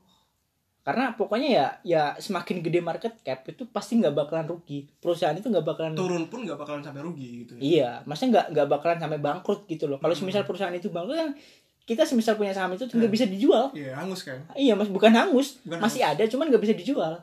[0.87, 5.42] karena pokoknya ya ya semakin gede market cap itu pasti nggak bakalan rugi perusahaan itu
[5.44, 8.99] nggak bakalan turun pun nggak bakalan sampai rugi gitu ya Iya, maksudnya nggak nggak bakalan
[9.01, 9.99] sampai bangkrut gitu loh.
[9.99, 10.22] Kalau Hmm.
[10.22, 11.31] semisal perusahaan itu bangkrut kan
[11.83, 13.11] kita semisal punya saham itu nggak Hmm.
[13.12, 13.70] bisa dijual.
[13.72, 17.18] iya hangus kan Iya, mas bukan hangus, Bukan masih ada, cuman nggak bisa dijual.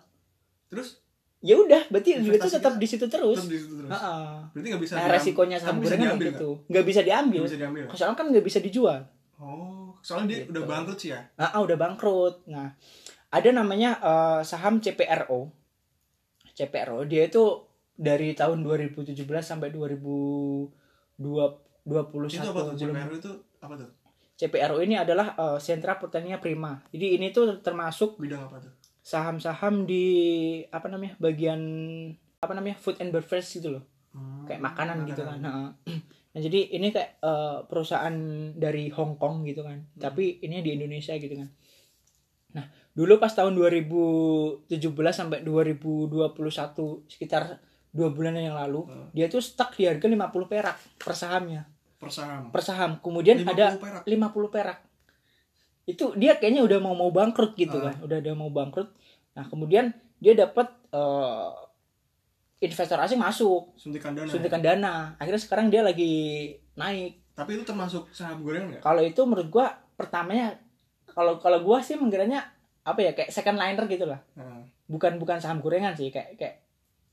[0.68, 1.00] terus
[1.40, 3.36] Ya udah, berarti juga itu tetap di situ terus.
[3.38, 4.28] tetap di situ terus Heeh.
[4.50, 7.36] berarti nggak bisa Nah, resikonya saham gorengan diambil gitu, nggak bisa diambil.
[7.38, 9.00] Nggak bisa diambil Soalnya kan nggak bisa dijual.
[9.38, 10.52] oh soalnya dia Gitu.
[10.52, 12.36] udah bangkrut sih ya Ah, udah bangkrut.
[12.46, 12.72] Nah,
[13.34, 15.50] ada namanya eh, saham CPRO.
[16.54, 17.66] CPRO dia itu
[17.98, 20.70] dari tahun 2017 sampai 2021
[21.18, 21.58] itu apa
[21.98, 23.90] tuh belum CPR itu apa tuh
[24.38, 26.78] CPRO ini adalah eh, sentra pertanian prima.
[26.94, 30.06] Jadi ini tuh termasuk bidang apa tuh saham-saham di
[30.72, 31.60] apa namanya bagian
[32.40, 35.42] apa namanya food and beverage gitu loh, Hmm, kayak makanan, gitu kan.
[35.42, 35.74] Nah,
[36.32, 38.16] nah, jadi ini kayak eh, perusahaan
[38.56, 41.50] dari Hong Kong gitu kan, tapi ini di Indonesia gitu kan.
[42.54, 44.70] Nah, dulu pas tahun 2017
[45.12, 46.30] sampai 2021
[47.08, 47.58] sekitar
[47.90, 49.10] dua bulan yang lalu, Hmm.
[49.12, 51.66] dia tuh stuck di harga 50 perak per sahamnya
[51.98, 52.98] per saham per saham.
[53.00, 54.80] Kemudian 50 ada perak 50 perak.
[55.84, 57.90] Itu dia kayaknya udah mau mau bangkrut gitu Ah.
[57.90, 57.96] kan.
[58.02, 58.90] Udah udah mau bangkrut.
[59.34, 61.52] Nah, kemudian dia dapat eh,
[62.62, 64.94] investor asing masuk, suntikan dana suntikan dana.
[65.18, 66.14] Akhirnya sekarang dia lagi
[66.76, 67.20] naik.
[67.34, 70.54] tapi itu termasuk saham gorengan nggak Kalau itu menurut gua pertamanya
[71.08, 72.46] kalau kalau gua sih mengiranya
[72.84, 74.20] apa ya kayak second liner gitu lah.
[74.36, 76.56] nah, Bukan bukan saham gorengan sih, kayak kayak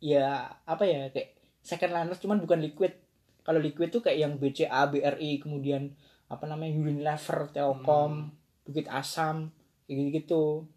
[0.03, 2.99] ya apa ya kayak second liner cuman bukan liquid.
[3.47, 5.95] Kalau liquid tuh kayak yang BCA, BRI, kemudian
[6.31, 8.31] apa namanya Unilever, Telkom,
[8.67, 9.51] Bukit Asam,
[9.87, 10.69] kayak gitu-gitu.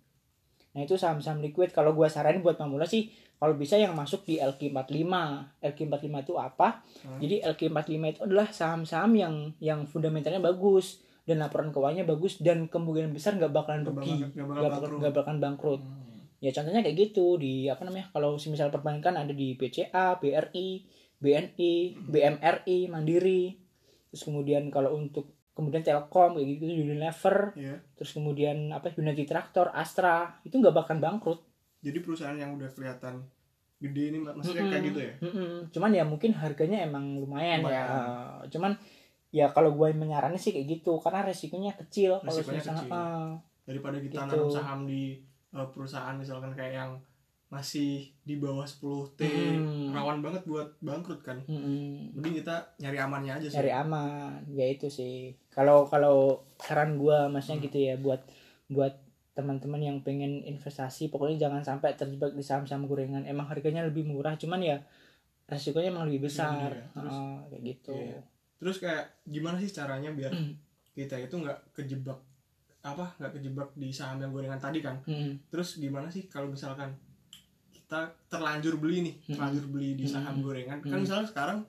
[0.73, 4.39] Nah, itu saham-saham liquid kalau gua saranin buat pemula sih kalau bisa yang masuk di
[4.39, 5.03] LQ45.
[5.59, 6.79] LQ45 itu apa?
[7.03, 7.19] Hmm.
[7.19, 13.11] Jadi LQ45 itu adalah saham-saham yang yang fundamentalnya bagus dan laporan keuangannya bagus dan kemungkinan
[13.11, 15.39] besar nggak bakalan rugi, nggak bakal bakal, bangkrut.
[15.39, 15.81] bangkrut.
[15.81, 16.19] Hmm.
[16.43, 18.11] Ya contohnya kayak gitu di apa namanya?
[18.11, 20.83] Kalau misal perbankan ada di BCA, BRI,
[21.17, 23.55] BNI, BMRI, Mandiri.
[24.11, 27.77] Terus kemudian kalau untuk kemudian Telkom kayak gitu Unilever, Iya.
[27.93, 31.39] terus kemudian apa United Tractor, Astra, itu nggak bakalan bangkrut.
[31.79, 33.27] jadi perusahaan yang udah kelihatan
[33.77, 34.87] gede ini maksudnya kayak Mm-mm.
[34.87, 35.51] gitu ya Mm-mm.
[35.69, 37.67] Cuman ya mungkin harganya emang lumayan, ya.
[37.67, 37.87] Lumayan.
[37.91, 38.71] Eh, cuman
[39.33, 42.93] ya kalau gue menyarankan sih kayak gitu karena resikonya kecil kalau Resikonya misalnya kecil.
[42.93, 43.31] eh,
[43.65, 44.21] daripada kita Gitu.
[44.29, 45.01] nanam saham di
[45.51, 46.91] uh, perusahaan misalkan kayak yang
[47.49, 49.89] masih di bawah 10 t Hmm.
[49.89, 52.09] rawan banget buat bangkrut kan mm-mm.
[52.11, 55.15] mending kita nyari amannya aja sih nyari aman ya itu sih
[55.49, 56.17] kalau kalau
[56.57, 57.65] saran gua maksudnya Hmm.
[57.67, 58.21] gitu ya buat
[58.67, 58.93] buat
[59.33, 64.33] teman-teman yang pengen investasi pokoknya jangan sampai terjebak di saham-saham gorengan emang harganya lebih murah
[64.33, 64.77] cuman ya
[65.43, 66.85] resikonya emang lebih besar gede ya.
[66.91, 68.19] Terus- Heeh, kayak gitu Iya.
[68.63, 70.31] Terus kayak gimana sih caranya biar
[70.91, 72.19] kita itu nggak kejebak
[72.81, 75.39] apa nggak kejebak di saham yang gorengan tadi kan Mm-mm.
[75.47, 76.95] terus gimana sih kalau misalkan
[77.69, 79.35] kita terlanjur beli nih Hmm.
[79.35, 80.43] terlanjur beli di saham Hmm.
[80.43, 81.03] gorengan kan Hmm.
[81.03, 81.59] misalnya sekarang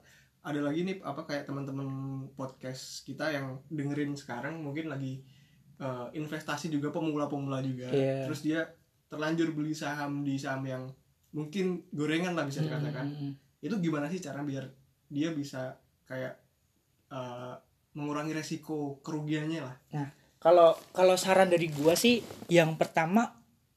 [0.41, 1.89] ada lagi nih apa kayak teman-teman
[2.31, 5.25] podcast kita yang dengerin sekarang mungkin lagi
[5.77, 8.25] uh, investasi juga pemula-pemula juga Iya.
[8.25, 8.61] terus dia
[9.05, 10.83] terlanjur beli saham di saham yang
[11.31, 13.31] mungkin gorengan lah bisa dikatakan Mm-mm.
[13.59, 14.69] itu gimana sih cara biar
[15.07, 16.44] dia bisa kayak
[17.11, 17.55] uh,
[17.95, 19.75] mengurangi resiko kerugiannya lah.
[20.39, 22.21] Kalau kalau saran dari gua sih
[22.53, 23.33] yang pertama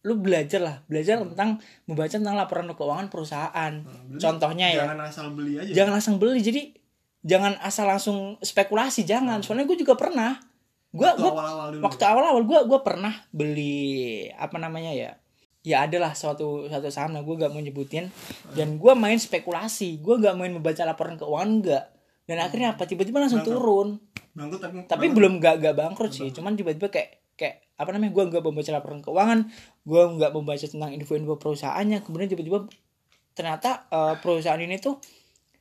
[0.06, 0.76] lu belajar lah.
[0.86, 1.32] Belajar Hmm.
[1.34, 1.50] tentang
[1.88, 3.72] membaca tentang laporan keuangan perusahaan.
[3.82, 4.84] Nah, berarti contohnya ya.
[4.84, 5.72] Jangan asal beli aja.
[5.74, 6.40] Jangan langsung beli.
[6.44, 6.62] Jadi
[7.24, 9.02] jangan asal langsung spekulasi.
[9.08, 9.40] Jangan.
[9.40, 9.44] Hmm.
[9.44, 10.38] soalnya gue juga pernah.
[10.88, 11.82] Gue waktu awal-awal dulu.
[11.84, 15.10] waktu awal-awal gue gue pernah beli apa namanya ya?
[15.66, 18.08] Ya adalah suatu suatu saham gue gak mau nyebutin.
[18.56, 20.00] Dan gue main spekulasi.
[20.00, 21.84] Gue gak main membaca laporan keuangan enggak
[22.28, 22.84] dan akhirnya apa?
[22.84, 23.56] Tiba-tiba langsung Bangkrut.
[23.56, 23.88] turun.
[24.36, 25.16] Bangkrut tapi tapi bangkrut.
[25.16, 26.28] belum gak gak bangkrut sih.
[26.28, 29.40] Cuman tiba-tiba kayak kayak apa namanya gue nggak membaca laporan keuangan
[29.86, 32.04] gue nggak membaca tentang info-info perusahaannya.
[32.04, 32.68] Kemudian tiba-tiba
[33.32, 35.00] ternyata eh, perusahaan ini tuh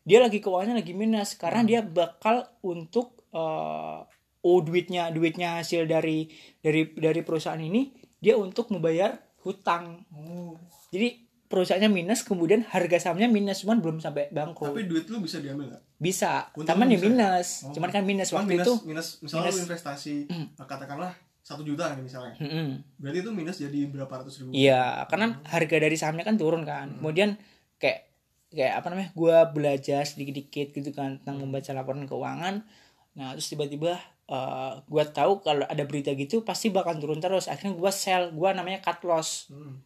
[0.03, 3.99] dia lagi keuangannya lagi minus karena dia bakal untuk eh,
[4.43, 6.27] oh duitnya duitnya hasil dari
[6.59, 9.15] dari dari perusahaan ini dia untuk membayar
[9.47, 10.03] hutang.
[10.11, 10.59] Oh.
[10.91, 15.39] Jadi perusahaannya minus kemudian harga sahamnya minus cuman belum sampai bangkrut tapi duit lu bisa
[15.39, 17.73] diambil nggak bisa taman ya minus Oh.
[17.73, 19.55] cuman kan minus waktu minus itu minus misalnya minus.
[19.55, 20.13] lu investasi
[20.59, 22.99] katakanlah satu juta nih misalnya Mm-mm.
[22.99, 26.99] berarti itu minus jadi berapa ratus ribu Iya, karena harga dari sahamnya kan turun kan.
[26.99, 27.39] Kemudian
[27.79, 28.11] kayak
[28.51, 29.09] kayak apa namanya?
[29.15, 32.67] Gua belajar sedikit-dikit gitu kan tentang membaca laporan keuangan.
[33.15, 33.95] Nah, terus tiba-tiba
[34.27, 37.47] eh gua tahu kalau ada berita gitu pasti bakal turun terus.
[37.47, 39.47] Akhirnya gua sell, gua namanya cut loss.
[39.47, 39.79] Hmm.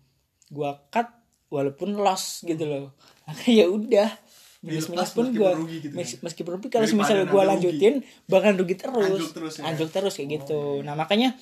[0.50, 1.14] Gua cut
[1.52, 2.86] walaupun loss gitu loh.
[3.46, 4.10] Ya udah
[4.62, 6.22] minus minus Dilepas pun rugi gitu ya?
[6.22, 7.50] meskipun rugi kalau misalnya gua nambah rugi.
[7.50, 7.94] lanjutin
[8.30, 9.64] bakal rugi terus Anjlok terus ya?
[9.66, 11.34] Anjlok terus kayak gitu nah makanya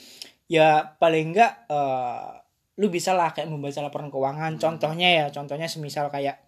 [0.47, 2.27] ya paling enggak eh,
[2.79, 4.61] lu bisa lah kayak membaca laporan keuangan Hmm.
[4.63, 6.39] contohnya ya contohnya semisal kayak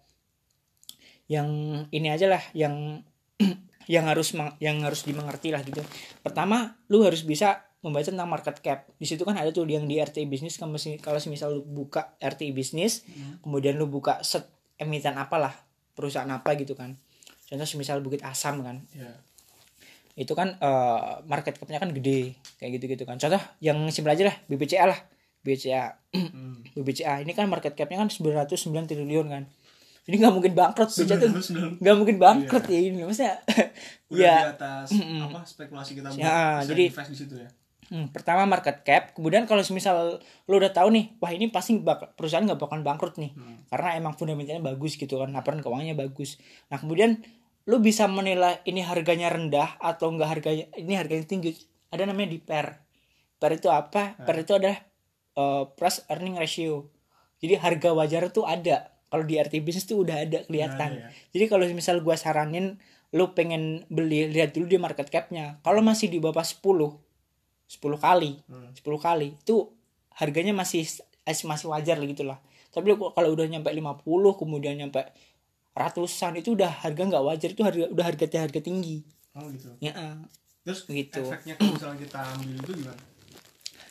[1.28, 1.48] yang
[1.92, 3.04] ini aja lah yang
[3.92, 5.84] yang harus yang harus dimengerti lah gitu
[6.24, 8.86] pertama lu harus bisa membaca tentang market cap.
[8.94, 12.50] Di situ kan ada tuh yang di RTI bisnis kalau kalau semisal lu buka RTI
[12.50, 13.42] bisnis Hmm.
[13.42, 14.46] kemudian lu buka set
[14.78, 15.52] emiten apalah
[15.92, 16.94] perusahaan apa gitu kan.
[17.44, 18.86] Contoh semisal Bukit Asam kan.
[18.92, 19.12] Ya
[20.12, 23.16] itu kan eh, market capnya kan gede kayak gitu gitu kan.
[23.16, 24.98] Contoh yang simpel aja lah BBCA lah.
[25.42, 26.68] BBCA hmm.
[26.76, 28.46] BBCA ini kan market capnya kan 909
[28.86, 29.44] triliun kan.
[30.02, 31.80] Ini nggak mungkin bangkrut BCA tuh 909.
[31.80, 33.40] nggak mungkin bangkrut ya ini maksudnya.
[34.06, 34.36] Udah ya.
[34.38, 37.48] di atas apa spekulasi kita buat Ya, jadi- invest di situ ya
[37.92, 40.16] Hmm, pertama market cap, kemudian kalau misal
[40.48, 43.36] lo udah tahu nih, wah ini pasti bak- perusahaan nggak bakal bangkrut nih,
[43.68, 46.40] karena emang fundamentalnya bagus gitu kan, laporan keuangannya bagus.
[46.72, 47.20] Nah kemudian
[47.68, 51.52] lo bisa menilai ini harganya rendah atau enggak harganya ini harganya tinggi.
[51.92, 52.80] Ada namanya di PER.
[53.36, 54.16] PER itu apa?
[54.24, 54.78] PER itu adalah
[55.36, 56.88] eh, price earning ratio.
[57.44, 58.88] Jadi harga wajar tuh ada.
[59.12, 60.96] Kalau di RT bisnis tuh udah ada kelihatan.
[60.96, 61.28] Udah ada ya.
[61.36, 62.80] Jadi kalau misal gua saranin
[63.12, 65.60] lo pengen beli lihat dulu di market capnya.
[65.60, 67.11] Kalau masih di bawah 10
[67.66, 68.40] 10 kali.
[68.46, 68.70] Hmm.
[68.74, 69.34] 10 kali.
[69.40, 69.72] Itu
[70.16, 70.84] harganya masih
[71.24, 72.38] eh, masih wajar lah gitu lah
[72.72, 74.00] tapi kalau udah nyampe 50
[74.40, 75.04] kemudian nyampe
[75.76, 77.48] ratusan itu udah harga nggak wajar.
[77.52, 79.04] Itu harga udah harga harga tinggi.
[79.36, 79.68] Oh gitu.
[79.78, 80.16] Ya eh.
[80.64, 81.20] terus Gitu.
[81.20, 83.02] efeknya kalau misalnya kita ambil itu gimana?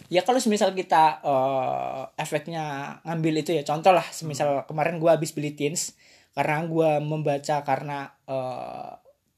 [0.10, 4.05] Ya kalau semisal kita eh, efeknya ngambil itu ya contoh lah.
[4.10, 5.93] Semisal kemarin gua habis beli tins
[6.34, 8.91] karena gua membaca karena eh,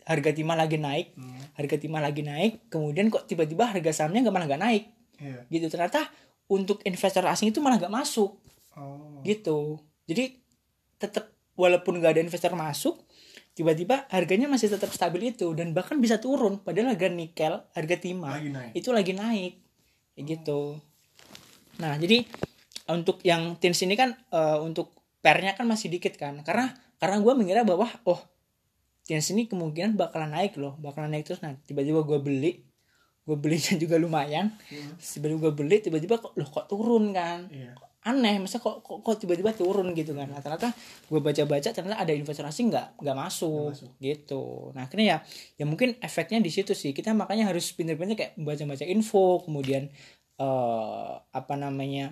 [0.03, 1.39] harga timah lagi naik Hmm.
[1.55, 4.83] harga timah lagi naik kemudian kok tiba-tiba harga sahamnya nggak malah nggak naik?
[5.21, 5.39] Iya.
[5.47, 6.09] Gitu ternyata
[6.49, 8.35] untuk investor asing itu malah nggak masuk.
[8.75, 9.21] Oh.
[9.23, 9.79] Gitu.
[10.09, 10.37] Jadi
[10.99, 13.05] tetap walaupun nggak ada investor masuk
[13.53, 16.59] tiba-tiba harganya masih tetap stabil itu dan bahkan bisa turun.
[16.59, 18.71] Padahal harga nikel harga timah lagi naik.
[18.73, 19.53] itu lagi naik.
[20.17, 20.61] Kayak gitu.
[21.79, 22.25] Nah jadi
[22.89, 24.91] untuk yang tins ini kan eh, untuk
[25.23, 26.41] pernya kan masih dikit kan.
[26.41, 28.19] Karena karena gue mengira bahwa oh
[29.03, 31.43] tins ini kemungkinan bakalan naik loh bakalan naik terus.
[31.43, 32.51] Nah tiba-tiba gue beli
[33.23, 34.51] gue belinya juga lumayan.
[34.67, 34.95] Hmm.
[34.99, 37.47] tiba-tiba gue beli tiba-tiba kok loh kok turun kan?
[37.51, 37.75] Iya.
[38.03, 40.27] Aneh masa kok kok, kok tiba-tiba turun gitu kan?
[40.27, 40.75] Nah, ternyata
[41.07, 43.91] gue baca-baca ternyata ada investor asing nggak nggak masuk, masuk.
[44.03, 44.75] gitu.
[44.75, 45.17] Nah akhirnya ya
[45.63, 46.91] ya mungkin efeknya di situ sih.
[46.91, 49.87] Kita makanya harus pinter-pinter kayak baca-baca info kemudian
[50.33, 52.11] eh apa namanya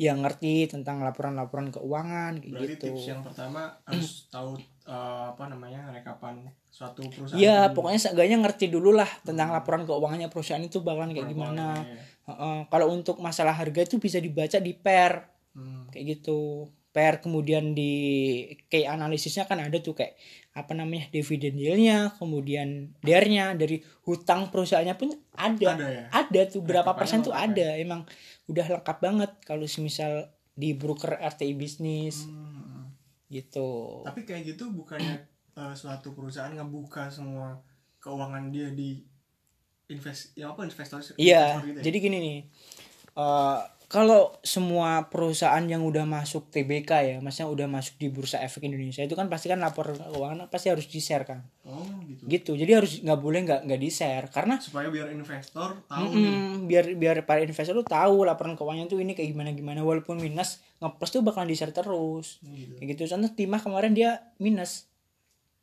[0.00, 2.84] yang ngerti tentang laporan-laporan keuangan berarti gitu.
[2.88, 4.56] tips yang pertama harus tahu
[4.90, 10.26] eh, apa namanya rekapan suatu perusahaan Iya, pokoknya seenggaknya ngerti dulu lah tentang laporan keuangannya
[10.26, 11.78] perusahaan itu bakalan kayak gimana.
[11.80, 12.02] iya.
[12.26, 15.14] Heeh, kalau untuk masalah harga itu bisa dibaca di PER
[15.50, 15.90] Hmm.
[15.90, 16.66] kayak gitu.
[16.90, 17.90] PER kemudian di
[18.66, 20.14] key analisisnya kan ada tuh kayak
[20.50, 25.74] apa namanya dividen yieldnya, kemudian DER-nya dari hutang perusahaannya pun ada.
[25.74, 26.04] Ada ya?
[26.10, 27.78] Ada tuh berapa persen tuh ada.
[27.78, 28.06] Emang
[28.46, 32.59] udah lengkap banget kalau semisal di broker RTI bisnis Hmm.
[33.30, 34.02] Gitu.
[34.04, 35.22] Tapi kayak gitu bukannya
[35.56, 37.62] eh, suatu perusahaan ngebuka semua
[38.02, 39.06] keuangan dia di
[39.86, 41.84] invest ya apa investor Iya, investor gitu ya?
[41.86, 42.38] jadi gini nih.
[43.16, 43.58] eh,
[43.90, 49.02] kalau semua perusahaan yang udah masuk TBK ya, maksudnya udah masuk di Bursa Efek Indonesia
[49.02, 52.52] itu kan pasti kan lapor keuangan pasti harus di share kan, oh gitu gitu.
[52.54, 56.70] Jadi harus nggak boleh nggak nggak di share karena supaya biar investor tahu nih mm,
[56.70, 60.62] biar biar para investor tuh tahu laporan keuangan tuh ini kayak gimana gimana walaupun minus
[60.78, 62.38] ngeplus tuh bakalan di share terus.
[62.46, 62.78] gitu.
[62.78, 63.02] Kayak gitu.
[63.10, 64.86] Contoh Timah kemarin dia minus,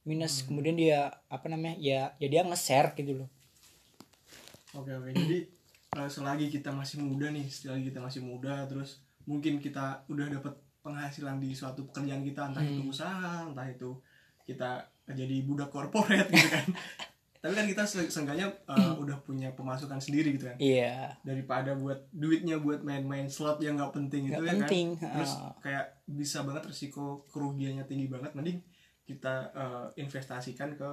[0.04, 0.52] minus Hmm.
[0.52, 3.30] kemudian dia apa namanya ya ya dia nge-share gitu loh.
[4.76, 5.48] Oke oke jadi
[5.90, 10.54] eh, selagi kita masih muda nih selagi kita masih muda terus mungkin kita udah dapat
[10.80, 12.90] penghasilan di suatu pekerjaan kita entah itu Hmm.
[12.90, 13.92] usaha entah itu
[14.44, 16.68] kita jadi budak korporat gitu kan.
[17.38, 20.58] Tapi kan kita se- seenggaknya eh, udah punya pemasukan sendiri gitu kan.
[20.58, 21.12] Iya.
[21.22, 25.32] daripada buat duitnya buat main-main slot yang nggak penting itu Nggak ya penting, kan terus
[25.62, 28.60] kayak bisa banget resiko kerugiannya tinggi banget mending
[29.04, 30.90] kita eh, investasikan ke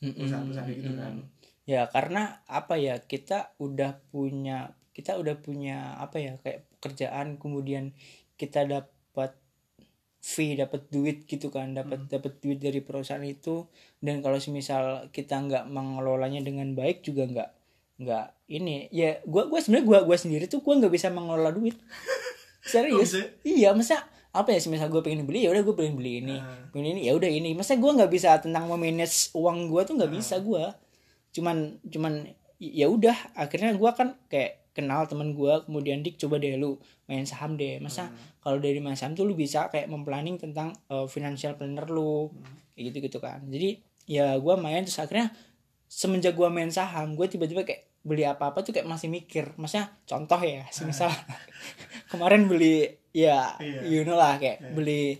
[0.00, 1.14] perusahaan-perusahaan gitu kan
[1.66, 7.92] ya karena apa ya kita udah punya kita udah punya apa ya kayak pekerjaan kemudian
[8.40, 9.36] kita dapat
[10.22, 13.68] fee dapat duit gitu kan dapat dapat duit dari perusahaan itu.
[14.00, 17.50] Dan kalau semisal kita nggak mengelolanya dengan baik juga nggak
[17.96, 21.76] nggak ini ya gua gua sebenarnya gua gua sendiri tuh gua nggak bisa mengelola duit.
[22.66, 23.14] Serius?
[23.14, 23.22] Bisa?
[23.46, 24.02] iya masa
[24.34, 26.68] apa ya semisal gue pengen beli ya udah gue pengen beli ini Ah.
[26.68, 27.54] pengen ini ya udah ini.
[27.56, 30.60] Masa gue nggak bisa tentang memanage uang gue tuh nggak bisa gue
[31.36, 32.24] cuman cuman
[32.56, 37.24] ya udah akhirnya gue kan kayak kenal teman gue kemudian dik coba deh lu main
[37.28, 37.76] saham deh.
[37.80, 38.08] Masa
[38.40, 42.32] kalau dari main saham tuh lu bisa kayak memplanning tentang uh, financial planner lu.
[42.76, 43.40] Kayak gitu gitu kan.
[43.48, 45.32] Jadi ya gue main terus akhirnya
[45.88, 49.52] semenjak gue main saham gue tiba-tiba kayak beli apa-apa tuh kayak masih mikir.
[49.56, 51.08] Maksudnya contoh ya semisal
[52.12, 53.80] kemarin beli ya Iya.
[53.88, 55.16] you know lah kayak beli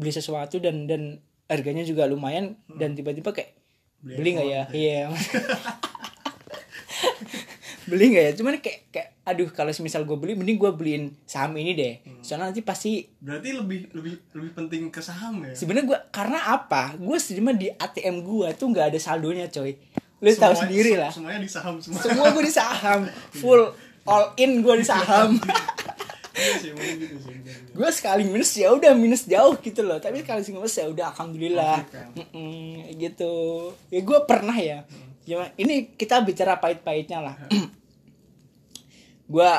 [0.00, 3.59] beli sesuatu dan dan harganya juga lumayan dan tiba-tiba kayak
[4.00, 4.62] Beli nggak ya?
[4.72, 5.00] iya.
[7.90, 8.32] Beli nggak ya?
[8.36, 11.94] Cuman kayak kayak aduh kalau semisal gue beli mending gue beliin saham ini deh.
[12.20, 15.52] Soalnya nanti pasti berarti lebih lebih lebih penting ke saham ya?
[15.52, 16.94] Sebenarnya gue karena apa?
[16.96, 19.74] Gue sebenarnya di ATM gue tuh nggak ada saldonya coy.
[20.20, 21.10] Lu tahu sendiri se- lah.
[21.10, 22.00] semuanya di saham semua.
[22.00, 23.00] Semua gue di saham.
[23.40, 23.62] Full
[24.04, 25.36] all in gue di saham
[26.40, 27.76] iya sih gitu sih bener-bener.
[27.76, 30.00] gue sekali minus ya udah minus jauh gitu loh.
[30.00, 31.84] Tapi sekali minus ya udah alhamdulillah.
[32.96, 33.34] Gitu.
[33.92, 34.88] Ya gue pernah ya.
[35.28, 37.36] Ya ini kita bicara pahit-pahitnya lah.
[39.28, 39.50] Gue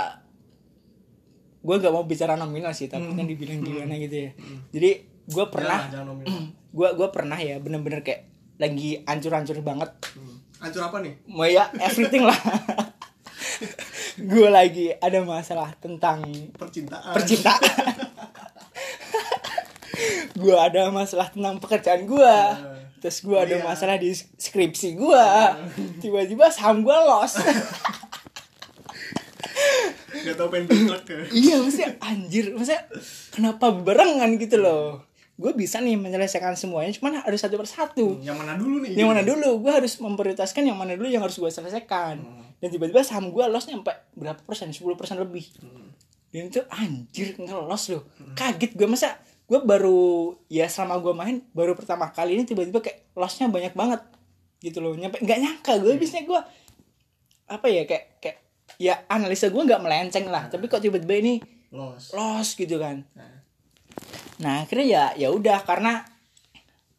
[1.61, 4.31] gue gak mau bicara nominal sih tapi kan dibilang gimana gitu ya.
[4.73, 4.91] Jadi
[5.29, 5.87] gue pernah
[6.73, 9.93] gue gue pernah ya bener-bener kayak lagi ancur-ancur banget.
[10.17, 10.37] Hmm.
[10.61, 11.13] Hancur apa nih?
[11.25, 12.37] mau ya everything lah
[14.23, 17.13] gue lagi ada masalah tentang Percintaan.
[17.13, 17.61] percintaan.
[20.33, 22.35] Gue ada masalah tentang pekerjaan gue
[22.97, 23.63] terus gue ada Iya.
[23.63, 25.25] masalah di skripsi gue
[25.99, 27.37] tiba-tiba saham gue loss.
[30.13, 31.21] Gak tau pengen bentrok ya.
[31.31, 32.85] iya maksudnya anjir maksudnya
[33.29, 35.01] kenapa barengan gitu loh
[35.41, 38.21] gue bisa nih menyelesaikan semuanya cuman harus satu persatu.
[38.21, 38.93] Yang mana dulu nih?
[38.93, 39.65] yang mana dulu?
[39.65, 42.21] Gue harus memprioritaskan yang mana dulu yang harus gue selesaikan.
[42.61, 44.69] Dan tiba-tiba saham gue loss sampai berapa persen?
[44.69, 45.49] 10 persen lebih.
[46.29, 48.05] Dan itu anjir ngelos loh.
[48.37, 49.17] Kaget gue masa
[49.49, 54.05] gue baru ya selama gue main baru pertama kali ini tiba-tiba kayak lossnya banyak banget
[54.61, 54.93] gitu loh.
[54.93, 56.41] Nyampe nggak nyangka gue biasanya gue
[57.51, 58.37] apa ya kayak kayak
[58.77, 60.47] ya analisa gue nggak melenceng lah.
[60.53, 61.33] Tapi kok tiba-tiba ini
[61.73, 62.13] Los.
[62.13, 63.03] loss gitu kan.
[63.17, 63.40] Nah,
[64.41, 66.01] Nah akhirnya ya ya udah karena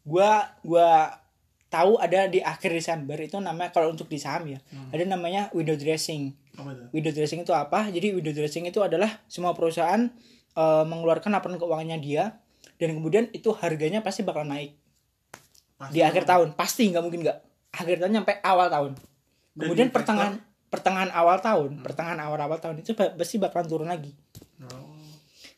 [0.03, 1.19] gua gua
[1.67, 4.59] tahu ada di akhir Desember itu namanya kalau untuk di saham ya
[4.93, 6.29] ada namanya window dressing.
[6.53, 6.85] apa tuh?
[6.93, 7.89] Window dressing itu apa?
[7.89, 10.05] Jadi window dressing itu adalah semua perusahaan
[10.53, 12.37] eh, mengeluarkan laporan keuangannya dia
[12.77, 14.77] dan kemudian itu harganya pasti bakal naik
[15.73, 17.37] Pasti di akhir tahun pasti nggak mungkin nggak
[17.73, 18.91] akhir tahun sampai awal tahun.
[19.57, 20.33] Kemudian pertengahan
[20.69, 24.13] pertengahan awal tahun pertengahan awal awal tahun itu pa- pasti bakalan turun lagi.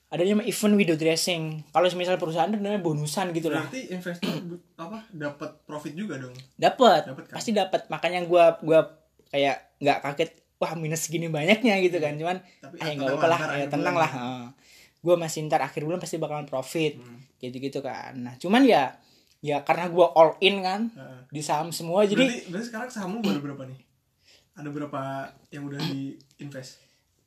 [0.06, 1.44] Ada yang namanya event window dressing.
[1.70, 3.66] Kalau misal perusahaan itu namanya bonusan gitu lah.
[3.66, 4.32] Berarti investor
[4.78, 6.36] apa dapat profit juga dong?
[6.56, 7.36] dapat kan?
[7.36, 8.86] pasti dapat makanya gua gua
[9.28, 13.20] kayak nggak kaget wah minus segini banyaknya gitu kan cuman Tapi ah, ya nggak tenang
[13.20, 14.12] apa-apa lah, ya tenang lah
[15.04, 17.20] gue masih ntar akhir bulan pasti bakalan profit Hmm.
[17.38, 18.96] gitu gitu kan nah cuman ya
[19.44, 21.20] ya karena gua all in kan Heeh.
[21.30, 23.80] di saham semua jadi Berarti, berarti sekarang sahammu ada berapa nih?
[24.56, 25.02] Ada berapa
[25.52, 26.80] yang udah di invest?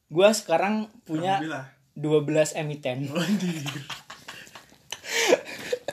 [0.08, 1.66] gua sekarang punya Alhamdulillah.
[1.98, 3.10] 12 emiten.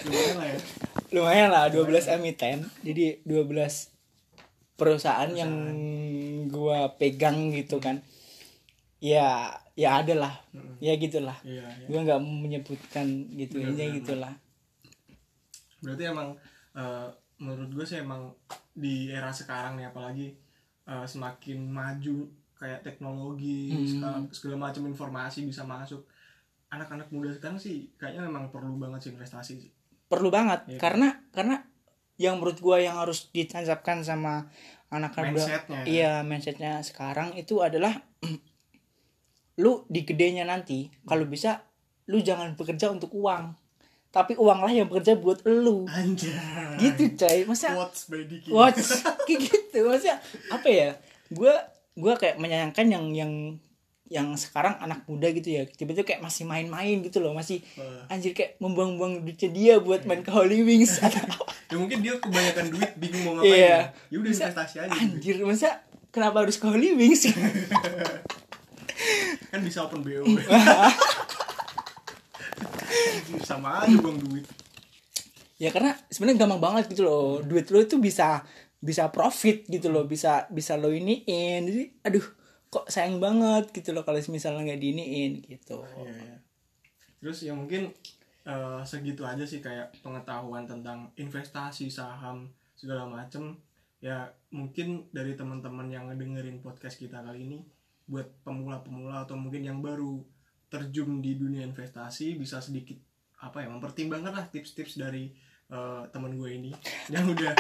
[0.06, 0.60] Lumayan lah ya.
[1.10, 2.70] lumayan lah 12 emiten.
[2.86, 5.54] Jadi 12 perusahaan yang
[6.54, 8.06] gua pegang gitu kan.
[9.02, 10.34] Ya ya ada lah
[10.80, 11.36] ya gitulah.
[11.44, 11.86] Iya, iya.
[11.90, 14.34] gue nggak menyebutkan gitu Bener, aja bener, gitulah.
[15.84, 16.30] Berarti emang
[16.78, 17.08] eh,
[17.42, 18.32] menurut gue sih emang
[18.72, 20.28] di era sekarang nih apalagi
[20.88, 22.30] eh, semakin maju
[22.66, 23.86] kayak teknologi Hmm.
[23.86, 26.02] segala, segala macam informasi bisa masuk.
[26.68, 29.72] Anak-anak muda sekarang sih kayaknya memang perlu banget sih investasi sih.
[30.04, 30.78] perlu banget Iya.
[30.80, 31.56] karena karena
[32.16, 34.46] yang menurut gue yang harus ditancapkan sama
[34.88, 35.78] anak-anak muda Mindsetnya.
[35.78, 35.86] ya.
[35.86, 37.94] iya mindsetnya sekarang itu adalah
[39.58, 41.64] lu di gedenya nanti kalau bisa
[42.06, 43.56] lu jangan bekerja untuk uang
[44.10, 46.32] tapi uanglah yang bekerja buat lu Anjay.
[46.78, 47.74] gitu coy masa
[48.06, 48.50] by Diki.
[48.52, 48.86] watch
[49.26, 50.18] kayak gitu maksudnya
[50.50, 50.90] apa ya
[51.28, 51.54] gue
[51.96, 53.34] gue kayak menyayangkan yang yang
[54.06, 58.06] yang sekarang anak muda gitu ya tiba-tiba kayak masih main-main gitu loh masih Wah.
[58.14, 61.50] anjir kayak membuang-buang duitnya dia buat main ke Holy Wings atau apa.
[61.74, 63.58] Ya mungkin dia kebanyakan duit bingung mau ngapain.
[63.58, 63.78] Iya.
[64.14, 64.18] ya.
[64.22, 64.94] Udah investasi aja.
[64.94, 65.02] gitu.
[65.02, 65.82] anjir masa
[66.14, 67.26] kenapa harus ke Holy Wings
[69.50, 70.22] Kan bisa open BO.
[73.16, 74.46] Anjir, sama aja buang duit.
[75.56, 78.44] ya karena sebenarnya gampang banget gitu loh duit lo itu bisa
[78.86, 81.66] bisa profit gitu loh bisa bisa lo iniin.
[81.66, 82.26] Jadi aduh
[82.70, 85.82] kok sayang banget gitu loh kalau misalnya nggak diiniin gitu.
[85.82, 86.38] Iya.
[87.18, 87.90] Terus ya mungkin
[88.46, 93.58] eh, segitu aja sih kayak pengetahuan tentang investasi saham segala macem.
[94.06, 97.66] Ya mungkin dari teman-teman yang ngedengerin podcast kita kali ini
[98.06, 100.22] buat pemula-pemula atau mungkin yang baru
[100.70, 103.02] terjun di dunia investasi bisa sedikit
[103.42, 105.34] apa ya mempertimbangkan lah tips-tips dari
[105.74, 106.70] eh, teman gue ini.
[107.10, 107.54] Yang udah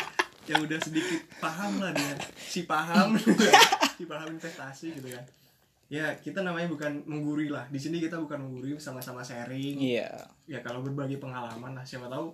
[0.46, 2.16] yang udah sedikit paham lah dia.
[2.38, 3.18] Si paham
[3.98, 5.26] si paham investasi gitu kan.
[5.89, 7.66] Ya kita namanya bukan menggurui lah.
[7.70, 9.78] Di sini kita bukan menggurui sama-sama sharing.
[9.78, 10.10] Iya.
[10.46, 11.86] Ya kalau berbagi pengalaman lah.
[11.86, 12.34] Siapa tahu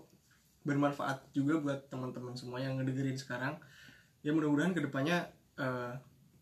[0.68, 3.55] bermanfaat juga buat teman-teman semua yang ngedengerin sekarang.
[4.22, 5.28] Ya mudah-mudahan ke depannya
[5.59, 5.93] eh,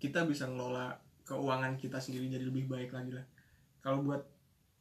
[0.01, 0.97] kita bisa ngelola
[1.29, 3.25] keuangan kita sendiri jadi lebih baik lagi lah.
[3.85, 4.25] Kalau buat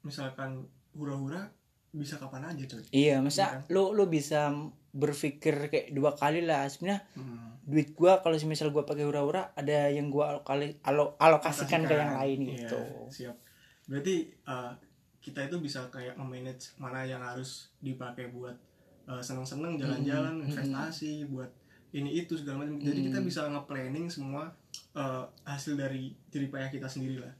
[0.02, 0.64] misalkan
[0.96, 1.52] hura-hura
[1.98, 2.82] bisa kapan aja coy.
[2.94, 4.54] Iya masa lo lo bisa
[4.94, 6.64] berpikir kayak dua kali lah.
[6.70, 7.58] Sebenarnya Hmm.
[7.68, 12.16] duit gua kalau misal gua pakai hura-hura ada yang gua alokali alo, alokasikan ke yang
[12.16, 12.80] lain Iya, gitu.
[13.12, 13.36] Siap.
[13.84, 14.72] Berarti eh,
[15.20, 18.56] kita itu bisa kayak memanage mana yang harus dipakai buat
[19.04, 21.50] eh, seneng-seneng jalan-jalan investasi buat
[21.92, 22.80] ini itu segala macam.
[22.80, 24.48] Jadi kita bisa nge-planning semua
[24.94, 27.34] eh, hasil dari jerih payah kita sendiri lah.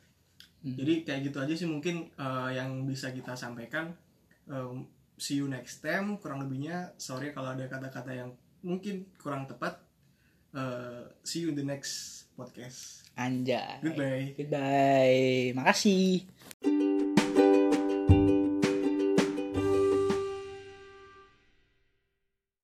[0.59, 3.89] Jadi kayak gitu aja sih mungkin eh, yang bisa kita sampaikan
[4.49, 4.89] Em,
[5.19, 8.31] see you next time kurang lebihnya sorry kalau ada kata-kata yang
[8.65, 9.79] mungkin kurang tepat.
[10.57, 13.05] Eh, see you in the next podcast.
[13.19, 13.83] Anjay.
[13.85, 14.33] Goodbye.
[14.39, 15.53] Goodbye.
[15.53, 16.25] Makasih